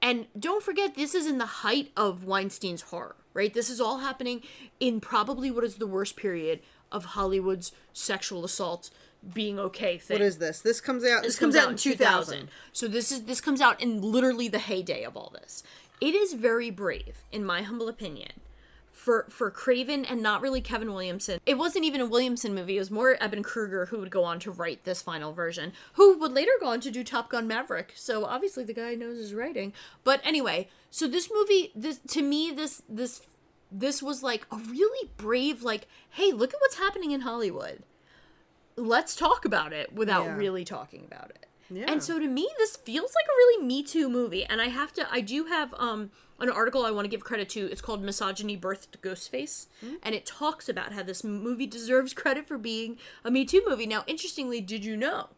[0.00, 3.54] And don't forget, this is in the height of Weinstein's horror, right?
[3.54, 4.42] This is all happening
[4.80, 8.90] in probably what is the worst period of Hollywood's sexual assault
[9.32, 10.16] being okay thing.
[10.16, 10.60] What is this?
[10.60, 11.22] This comes out.
[11.22, 12.48] This comes out in 2000.
[12.72, 15.62] So this is this comes out in literally the heyday of all this.
[16.00, 18.32] It is very brave, in my humble opinion,
[19.02, 21.40] for for Craven and not really Kevin Williamson.
[21.44, 22.76] It wasn't even a Williamson movie.
[22.76, 26.16] It was more Ehren Kruger who would go on to write this final version, who
[26.18, 27.92] would later go on to do Top Gun Maverick.
[27.96, 29.72] So obviously the guy knows his writing.
[30.04, 33.22] But anyway, so this movie, this to me, this this
[33.72, 37.82] this was like a really brave, like, hey, look at what's happening in Hollywood.
[38.76, 40.36] Let's talk about it without Yeah.
[40.36, 41.46] really talking about it.
[41.70, 41.84] Yeah.
[41.88, 44.44] And so to me, this feels like a really Me Too movie.
[44.44, 47.48] And I have to, I do have um an article I want to give credit
[47.50, 47.70] to.
[47.70, 49.66] It's called Misogyny Birthed Ghostface.
[50.02, 53.86] And it talks about how this movie deserves credit for being a Me Too movie.
[53.86, 55.28] Now, interestingly, did you know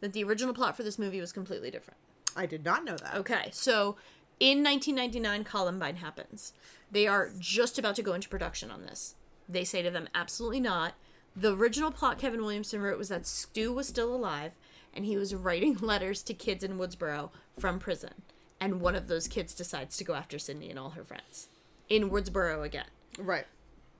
[0.00, 1.98] that the original plot for this movie was completely different?
[2.36, 3.14] I did not know that.
[3.16, 3.96] Okay, so
[4.40, 6.52] in 1999, Columbine happens.
[6.90, 9.14] They are just about to go into production on this.
[9.48, 10.94] They say to them, absolutely not.
[11.34, 14.52] The original plot Kevin Williamson wrote was that Stu was still alive
[14.94, 18.22] and he was writing letters to kids in Woodsboro from prison.
[18.60, 21.48] And one of those kids decides to go after Sidney and all her friends
[21.88, 22.86] in Woodsboro again.
[23.18, 23.46] Right.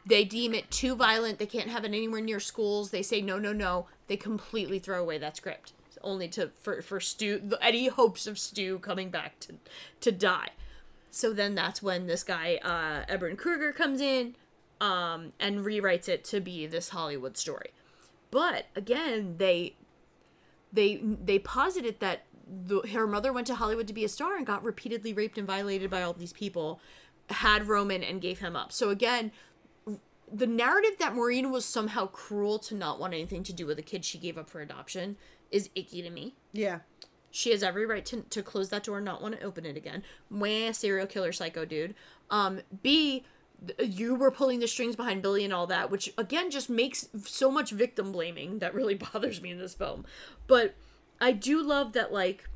[0.06, 1.38] They deem it too violent.
[1.38, 2.90] They can't have it anywhere near schools.
[2.90, 3.86] They say no, no, no.
[4.08, 5.72] They completely throw away that script,
[6.02, 9.54] only to for for Stu any hopes of Stu coming back to
[10.00, 10.50] to die.
[11.10, 14.34] So then that's when this guy uh, Ehren Kruger comes in
[14.80, 17.70] um, and rewrites it to be this Hollywood story.
[18.30, 19.76] But again, they
[20.72, 24.46] they they posited that the, her mother went to Hollywood to be a star and
[24.46, 26.80] got repeatedly raped and violated by all these people,
[27.30, 28.72] had Roman and gave him up.
[28.72, 29.32] So again,
[30.32, 33.82] the narrative that Maureen was somehow cruel to not want anything to do with a
[33.82, 35.16] kid she gave up for adoption
[35.50, 36.34] is icky to me.
[36.52, 36.80] Yeah.
[37.30, 39.76] She has every right to, to close that door and not want to open it
[39.76, 40.02] again.
[40.30, 41.94] Wah, serial killer psycho dude.
[42.30, 43.24] Um, B,
[43.78, 47.50] you were pulling the strings behind Billy and all that, which again just makes so
[47.50, 50.04] much victim blaming that really bothers me in this film.
[50.46, 50.74] But
[51.20, 52.48] I do love that like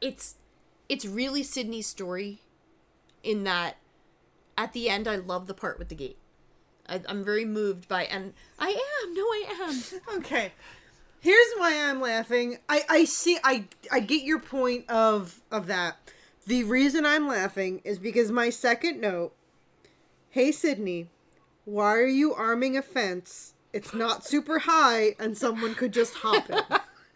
[0.00, 0.36] it's
[0.88, 2.40] it's really Sidney's story
[3.22, 3.76] in that
[4.56, 6.18] at the end I love the part with the gate.
[6.88, 10.52] I, I'm very moved by and I am no I am Okay.
[11.20, 12.58] Here's why I'm laughing.
[12.68, 15.96] I I see I I get your point of of that.
[16.48, 19.34] The reason I'm laughing is because my second note,
[20.30, 21.10] "Hey Sidney,
[21.66, 23.52] why are you arming a fence?
[23.74, 26.64] It's not super high and someone could just hop it."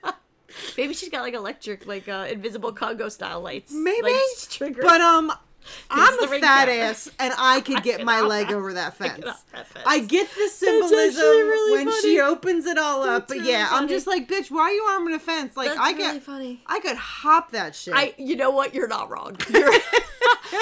[0.76, 3.72] Maybe she's got like electric, like uh, invisible Congo style lights.
[3.72, 4.02] Maybe.
[4.02, 4.82] Like, trigger.
[4.82, 5.32] But um
[5.90, 6.74] I'm a fat camera.
[6.86, 9.14] ass, and I could get my cannot- leg over that fence.
[9.20, 9.84] cannot that fence.
[9.86, 12.00] I get the symbolism really when funny.
[12.02, 14.72] she opens it all up, That's but really yeah, I'm just like, bitch, why are
[14.72, 15.56] you arming a fence?
[15.56, 16.62] Like, That's I really get, funny.
[16.66, 17.94] I could hop that shit.
[17.96, 18.74] I, you know what?
[18.74, 19.36] You're not wrong.
[19.50, 19.70] You're,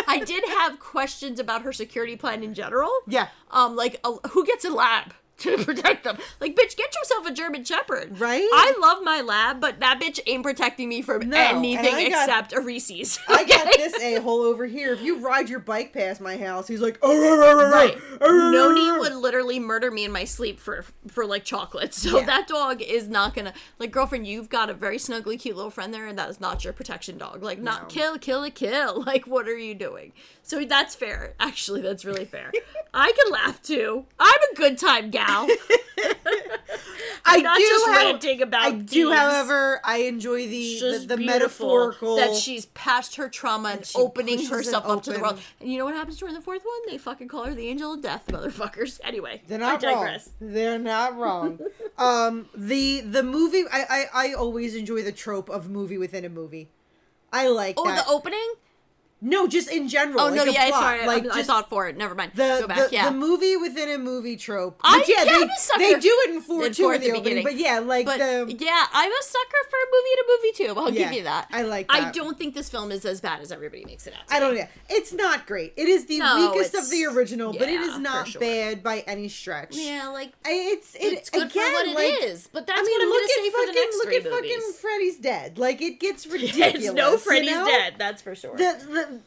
[0.06, 2.90] I did have questions about her security plan in general.
[3.06, 3.28] Yeah.
[3.50, 5.12] Um, like uh, who gets a lab
[5.58, 6.18] to protect them?
[6.40, 8.18] Like, bitch, get yourself a German Shepherd.
[8.20, 8.42] Right?
[8.52, 12.52] I love my lab, but that bitch ain't protecting me from No, anything got- except
[12.52, 13.18] a Reese's.
[13.28, 14.92] I got this a hole over here.
[14.92, 17.96] If you ride your bike past my house, he's like, oh, oh, oh, oh, Right.
[18.20, 21.94] Noni oh." would literally murder me in my sleep for for like chocolate.
[21.94, 22.26] So Yeah.
[22.26, 24.26] that dog is not gonna like girlfriend.
[24.26, 27.18] You've got a very snuggly, cute little friend there, and that is not your protection
[27.18, 27.42] dog.
[27.42, 27.88] Like not No.
[27.88, 29.04] kill, kill, a kill.
[29.10, 30.12] Like what are you doing?
[30.42, 31.34] So that's fair.
[31.40, 32.52] Actually, that's really fair.
[32.94, 34.06] I can laugh too.
[34.18, 35.26] I'm a good time gal.
[37.24, 41.16] I not do just have- ranting about I do, however, I enjoy the the, the
[41.16, 45.38] metaphorical that she's past her trauma and opening herself up to the world.
[45.60, 46.80] And you know what happens to her in the fourth one?
[46.88, 48.98] They fucking call her the angel of death, motherfuckers.
[49.10, 50.18] Anyway, They're not I wrong.
[50.40, 51.58] They're not wrong.
[51.98, 56.28] um, the the movie, I, I I always enjoy the trope of movie within a
[56.28, 56.68] movie.
[57.32, 58.04] I like Oh, that.
[58.06, 58.54] the opening?
[59.20, 60.20] No, just in general.
[60.20, 60.80] Oh like no, yeah, plot.
[60.82, 61.96] sorry, Like I, I thought for it.
[61.96, 62.32] Never mind.
[62.34, 62.88] the Go back.
[62.90, 64.80] the, yeah, the movie within a movie trope.
[64.82, 67.00] I- Which, yeah, yeah, they, a they do it in four In two four in
[67.00, 69.86] at the, the opening, but yeah, like but the yeah, I'm a sucker for a
[69.92, 70.80] movie to movie too.
[70.80, 71.48] I'll Yeah, give you that.
[71.52, 74.20] I like I don't think this film is as bad as everybody makes it out.
[74.30, 74.66] I don't know.
[74.88, 75.74] It's not great.
[75.76, 78.40] It is the No, weakest of the original, but it yeah, is not sure.
[78.40, 79.76] bad by any stretch.
[79.76, 82.48] Yeah, like I- it's it, it's good again, for what it like, is.
[82.52, 84.04] But that's I mean, what I'm look gonna at say for the fucking next look
[84.06, 84.22] three at
[84.58, 84.72] fucking.
[84.80, 85.58] Freddy's dead.
[85.58, 86.74] Like it gets ridiculous.
[86.86, 87.94] it's no Freddy's dead.
[87.98, 88.56] That's for sure.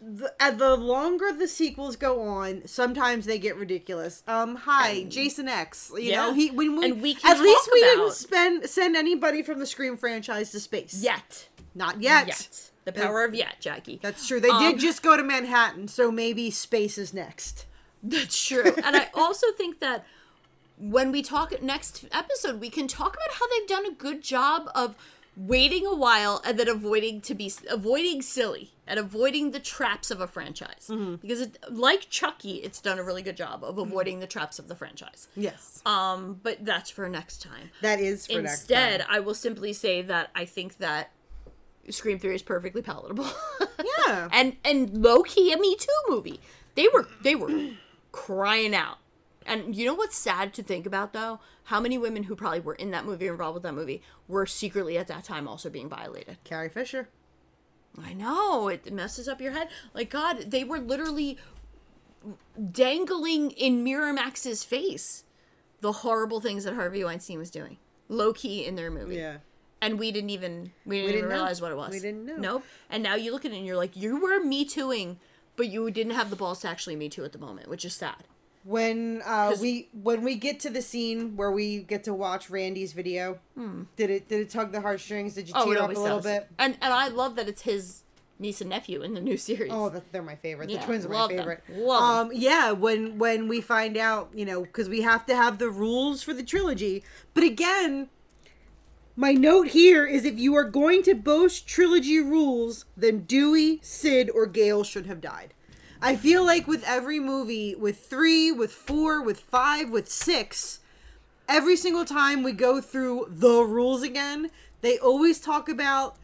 [0.01, 4.23] The, the, uh, longer the sequels go on, sometimes they get ridiculous.
[4.27, 5.91] Um, hi, Jason X.
[5.93, 6.25] You Yeah.
[6.27, 9.43] know, he when we, And we can at least we about- didn't spend send anybody
[9.43, 10.93] from the Scream franchise to space.
[11.01, 12.27] yet, not yet.
[12.27, 13.99] yet, the power of yet, Jackie.
[14.01, 14.39] That's true.
[14.39, 17.65] They Um, did just go to Manhattan, so maybe space is next.
[18.01, 18.73] That's true.
[18.83, 20.05] and I also think that
[20.77, 24.69] when we talk next episode, we can talk about how they've done a good job
[24.75, 24.95] of
[25.35, 30.21] waiting a while and then avoiding to be avoiding silly and avoiding the traps of
[30.21, 30.89] a franchise.
[31.21, 34.67] Because it, like Chucky, it's done a really good job of avoiding the traps of
[34.67, 35.27] the franchise.
[35.35, 37.71] Yes, Um, but that's for next time.
[37.81, 39.15] that is for Instead, next time.
[39.15, 41.11] I will simply say that I think that
[41.89, 43.25] Scream 3 is perfectly palatable.
[44.07, 44.29] Yeah.
[44.31, 46.39] and and low key a Me Too movie.
[46.75, 47.71] They were they were
[48.11, 48.97] crying out.
[49.45, 51.39] And you know what's sad to think about though?
[51.65, 54.45] How many women who probably were in that movie or involved with that movie were
[54.45, 56.37] secretly at that time also being violated.
[56.43, 57.09] Carrie Fisher.
[58.01, 59.69] I know it messes up your head.
[59.93, 61.37] Like God, they were literally
[62.71, 65.25] dangling in Miramax's face
[65.81, 67.77] the horrible things that Harvey Weinstein was doing,
[68.07, 69.17] low key in their movie.
[69.17, 69.37] Yeah.
[69.81, 71.35] And we didn't even we didn't, didn't even know.
[71.35, 71.91] realize what it was.
[71.91, 72.37] We didn't know.
[72.37, 72.63] Nope.
[72.89, 75.19] And now you look at it and you're like, you were me tooing,
[75.57, 77.93] but you didn't have the balls to actually me too at the moment, which is
[77.93, 78.23] sad.
[78.63, 82.93] When uh we when we get to the scene where we get to watch Randy's
[82.93, 83.39] video,
[83.97, 85.35] did it did it tug the heartstrings?
[85.35, 85.83] Did you tear Hmm.
[85.83, 86.23] up a little does.
[86.23, 86.47] bit?
[86.57, 88.03] And and I love that it's his
[88.39, 89.71] niece and nephew in the new series.
[89.73, 90.69] Oh, that, they're my favorite.
[90.69, 91.63] Yeah, the twins are my favorite.
[91.69, 95.57] Love um, yeah, when when we find out, you know, because we have to have
[95.57, 97.03] the rules for the trilogy.
[97.33, 98.09] But again,
[99.15, 104.29] my note here is if you are going to boast trilogy rules, then Dewey, Sid,
[104.33, 105.53] or Gale should have died.
[106.03, 110.81] I feel like with every movie, with three, with four, with five, with six,
[111.47, 114.51] every single time we go through the rules again,
[114.81, 116.17] they always talk about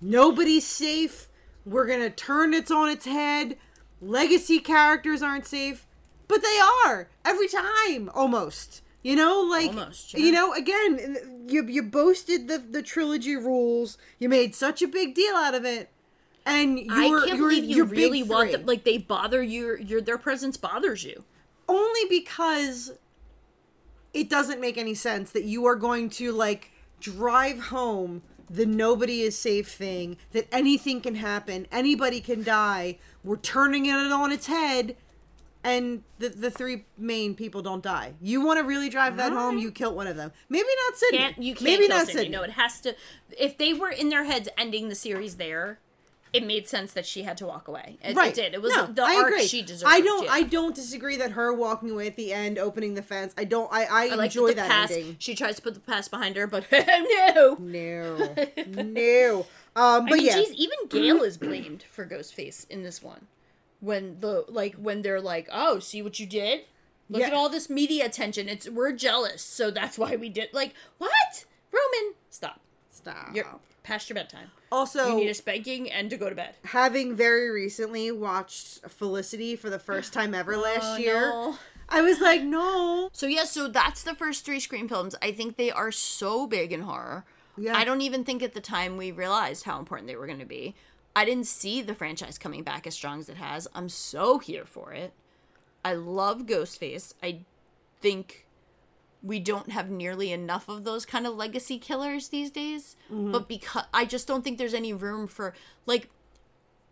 [0.00, 1.28] nobody's safe.
[1.66, 3.56] We're gonna turn it on its head.
[4.00, 5.84] Legacy characters aren't safe,
[6.28, 8.82] but they are every time almost.
[9.02, 13.98] You know, like Almost, you know, again, you you boasted the the trilogy rules.
[14.18, 15.90] You made such a big deal out of it,
[16.46, 20.00] and you're I can't you're, believe you really want them like they bother you your
[20.00, 21.24] their presence bothers you.
[21.68, 22.92] only because
[24.12, 26.70] it doesn't make any sense that you are going to like
[27.00, 33.36] drive home the nobody is safe thing that anything can happen anybody can die we're
[33.36, 34.96] turning it on its head
[35.66, 39.58] and the, the three main people don't die you want to really drive that home
[39.58, 41.18] you kill one of them maybe not Sidney.
[41.18, 42.22] Can't you can't maybe kill not Sidney.
[42.24, 42.36] Sidney.
[42.36, 42.94] No, it has to
[43.38, 45.78] if they were in their heads ending the series there,
[46.34, 47.98] it made sense that she had to walk away.
[48.02, 48.54] It, right it did.
[48.54, 49.46] It was no, the I arc agree.
[49.46, 49.90] she deserved.
[49.92, 50.32] I don't yeah.
[50.32, 53.72] I don't disagree that her walking away at the end opening the fence I don't
[53.72, 54.92] I I, I like enjoy that past.
[54.92, 57.56] ending She tries to put the past behind her, but no.
[57.60, 58.34] No,
[58.66, 59.46] no.
[59.76, 63.26] Um, but I mean, yeah, geez, even Gale is blamed for Ghostface in this one.
[63.80, 66.60] When the like when they're like, "Oh, see what you did?
[67.10, 67.26] Look Yeah.
[67.28, 68.48] at all this media attention.
[68.48, 71.44] It's we're jealous, so that's why we did." Like, what?
[71.72, 72.60] Roman, stop.
[73.04, 73.34] Stop.
[73.34, 73.46] You're
[73.82, 74.50] past your bedtime.
[74.72, 76.54] Also, you need a spanking and to go to bed.
[76.64, 81.58] having very recently watched Felicity for the first time ever last Oh, year, no.
[81.88, 83.10] I was like, no.
[83.12, 85.14] So yeah, so that's the first three Scream films.
[85.20, 87.24] I think they are so big in horror.
[87.58, 87.76] Yeah.
[87.76, 90.46] I don't even think at the time we realized how important they were going to
[90.46, 90.74] be.
[91.14, 93.68] I didn't see the franchise coming back as strong as it has.
[93.74, 95.12] I'm so here for it.
[95.84, 97.12] I love Ghostface.
[97.22, 97.42] I
[98.00, 98.46] think
[99.24, 102.94] we don't have nearly enough of those kind of legacy killers these days.
[103.10, 103.32] Mm-hmm.
[103.32, 105.54] But because I just don't think there's any room for
[105.86, 106.10] like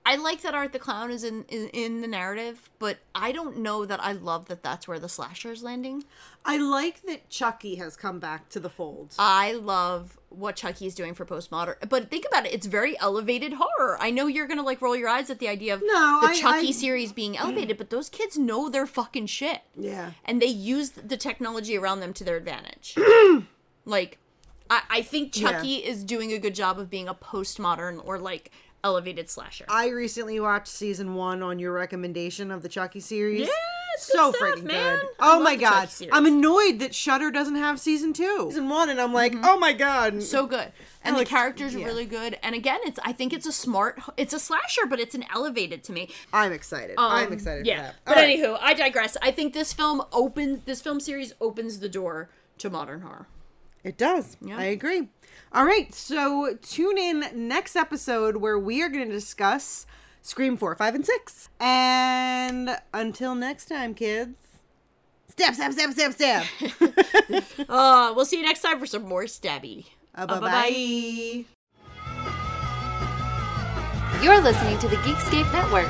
[0.05, 3.59] I like that Art the Clown is in, in in the narrative, but I don't
[3.59, 6.03] know that I love that that's where the slasher is landing.
[6.44, 9.14] I like that Chucky has come back to the fold.
[9.16, 13.53] I love what Chucky is doing for postmodern, but think about it; it's very elevated
[13.57, 13.96] horror.
[14.00, 16.40] I know you're gonna like roll your eyes at the idea of No, the I-
[16.40, 19.61] Chucky I- series being elevated, but those kids know their fucking shit.
[19.76, 20.12] Yeah.
[20.24, 22.96] and they use the technology around them to their advantage.
[23.84, 24.18] like,
[24.68, 25.53] I, I think Yeah.
[25.53, 28.50] Chucky is doing a good job of being a postmodern or like
[28.84, 29.64] elevated slasher.
[29.68, 33.40] I recently watched season one on your recommendation of the Chucky series.
[33.40, 33.46] Yeah,
[33.94, 34.98] it's so good stuff, freaking man.
[35.00, 35.08] good.
[35.20, 39.00] I Oh my god, I'm annoyed that Shudder doesn't have season two, season one, and
[39.00, 40.72] I'm like, oh my god, so good
[41.04, 41.82] and Alex- the characters yeah.
[41.82, 45.00] are really good and again it's i think it's a smart it's a slasher but
[45.00, 46.94] it's an elevated to me I'm excited.
[46.96, 47.66] I'm Um, excited.
[47.66, 47.96] yeah for that.
[48.04, 48.38] but All right.
[48.38, 52.70] anywho i digress i think this film opens this film series opens the door to
[52.70, 53.26] modern horror
[53.82, 54.36] It does.
[54.40, 54.58] Yeah.
[54.58, 55.08] I agree.
[55.55, 59.84] All right, so tune in next episode where we are going to discuss
[60.22, 61.48] Scream 4, 5, and 6.
[61.61, 64.38] And until next time, kids,
[65.28, 66.46] stab, stab, stab, stab, stab.
[67.68, 71.44] uh we'll see you next time for some more stabby Uh, Uh, bye-bye.
[74.22, 75.88] You're listening to the Geekscape Network.